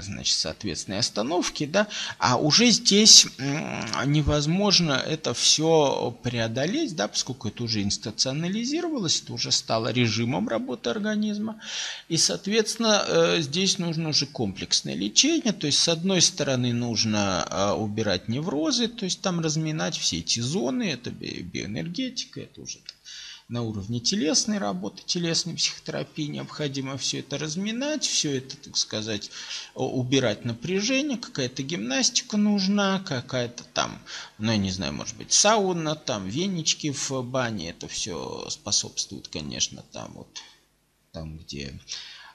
значит, 0.00 0.36
соответственной 0.36 0.98
остановке, 0.98 1.66
да, 1.66 1.86
а 2.18 2.36
уже 2.36 2.70
здесь 2.70 3.26
э, 3.38 4.06
невозможно 4.06 4.92
это 4.92 5.34
все 5.34 6.16
преодолеть, 6.22 6.96
да, 6.96 7.08
поскольку 7.08 7.48
это 7.48 7.64
уже 7.64 7.82
инстационализировалось, 7.82 9.22
это 9.22 9.32
уже 9.32 9.50
стало 9.52 9.92
режимом 9.92 10.48
работы 10.48 10.90
организма. 10.90 11.60
И, 12.08 12.16
соответственно, 12.16 13.04
э, 13.06 13.40
здесь 13.40 13.78
нужно 13.78 14.10
уже 14.10 14.26
комплексное 14.26 14.94
лечение. 14.94 15.52
То 15.52 15.66
есть, 15.66 15.78
с 15.78 15.88
одной 15.88 16.20
стороны, 16.20 16.72
нужно 16.72 17.44
а, 17.44 17.74
убирать 17.74 18.28
неврозы, 18.28 18.88
то 18.88 19.04
есть 19.04 19.20
там 19.20 19.40
разминать 19.40 19.96
все 19.96 20.18
эти 20.18 20.40
зоны, 20.40 20.84
это 20.84 21.10
биоэнергетика, 21.10 22.40
это 22.40 22.62
уже 22.62 22.78
на 23.48 23.62
уровне 23.62 24.00
телесной 24.00 24.58
работы, 24.58 25.02
телесной 25.04 25.54
психотерапии 25.54 26.26
необходимо 26.26 26.96
все 26.96 27.20
это 27.20 27.36
разминать, 27.36 28.04
все 28.04 28.38
это, 28.38 28.56
так 28.56 28.76
сказать, 28.76 29.30
убирать 29.74 30.44
напряжение, 30.44 31.18
какая-то 31.18 31.62
гимнастика 31.62 32.36
нужна, 32.36 33.00
какая-то 33.00 33.64
там, 33.64 33.98
ну 34.38 34.50
я 34.50 34.56
не 34.56 34.70
знаю, 34.70 34.94
может 34.94 35.16
быть 35.16 35.32
сауна, 35.32 35.94
там 35.94 36.26
венички 36.26 36.90
в 36.90 37.22
бане, 37.22 37.70
это 37.70 37.86
все 37.86 38.46
способствует, 38.48 39.28
конечно, 39.28 39.82
там 39.92 40.12
вот, 40.14 40.38
там 41.12 41.36
где 41.36 41.78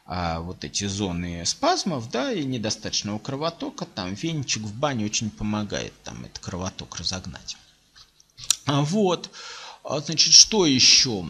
а, 0.05 0.41
вот 0.41 0.63
эти 0.63 0.85
зоны 0.85 1.43
спазмов, 1.45 2.09
да, 2.11 2.31
и 2.31 2.43
недостаточного 2.43 3.17
кровотока, 3.17 3.85
там 3.85 4.13
венчик 4.13 4.63
в 4.63 4.73
бане 4.73 5.05
очень 5.05 5.31
помогает 5.31 5.93
там 6.03 6.23
этот 6.25 6.39
кровоток 6.39 6.97
разогнать. 6.97 7.57
Вот. 8.65 9.29
Значит, 9.89 10.33
что 10.33 10.65
еще? 10.65 11.25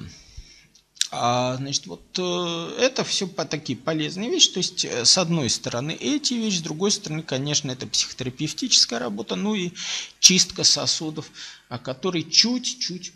А, 1.12 1.56
значит, 1.56 1.88
вот 1.88 2.04
э, 2.20 2.76
это 2.80 3.04
все 3.04 3.26
по 3.26 3.46
такие 3.46 3.78
полезные 3.78 4.30
вещи. 4.30 4.52
То 4.52 4.60
есть, 4.60 4.86
э, 4.86 5.06
с 5.06 5.18
одной 5.18 5.50
стороны, 5.50 5.92
эти 5.92 6.36
вещи, 6.36 6.58
с 6.58 6.62
другой 6.62 6.92
стороны, 6.92 7.24
конечно, 7.24 7.72
это 7.72 7.88
психотерапевтическая 7.88 9.00
работа, 9.00 9.36
ну 9.36 9.56
и 9.56 9.72
чистка 10.20 10.64
сосудов, 10.64 11.32
о 11.68 11.80
которой 11.80 12.24
чуть-чуть 12.24 13.14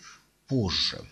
позже. 0.48 1.06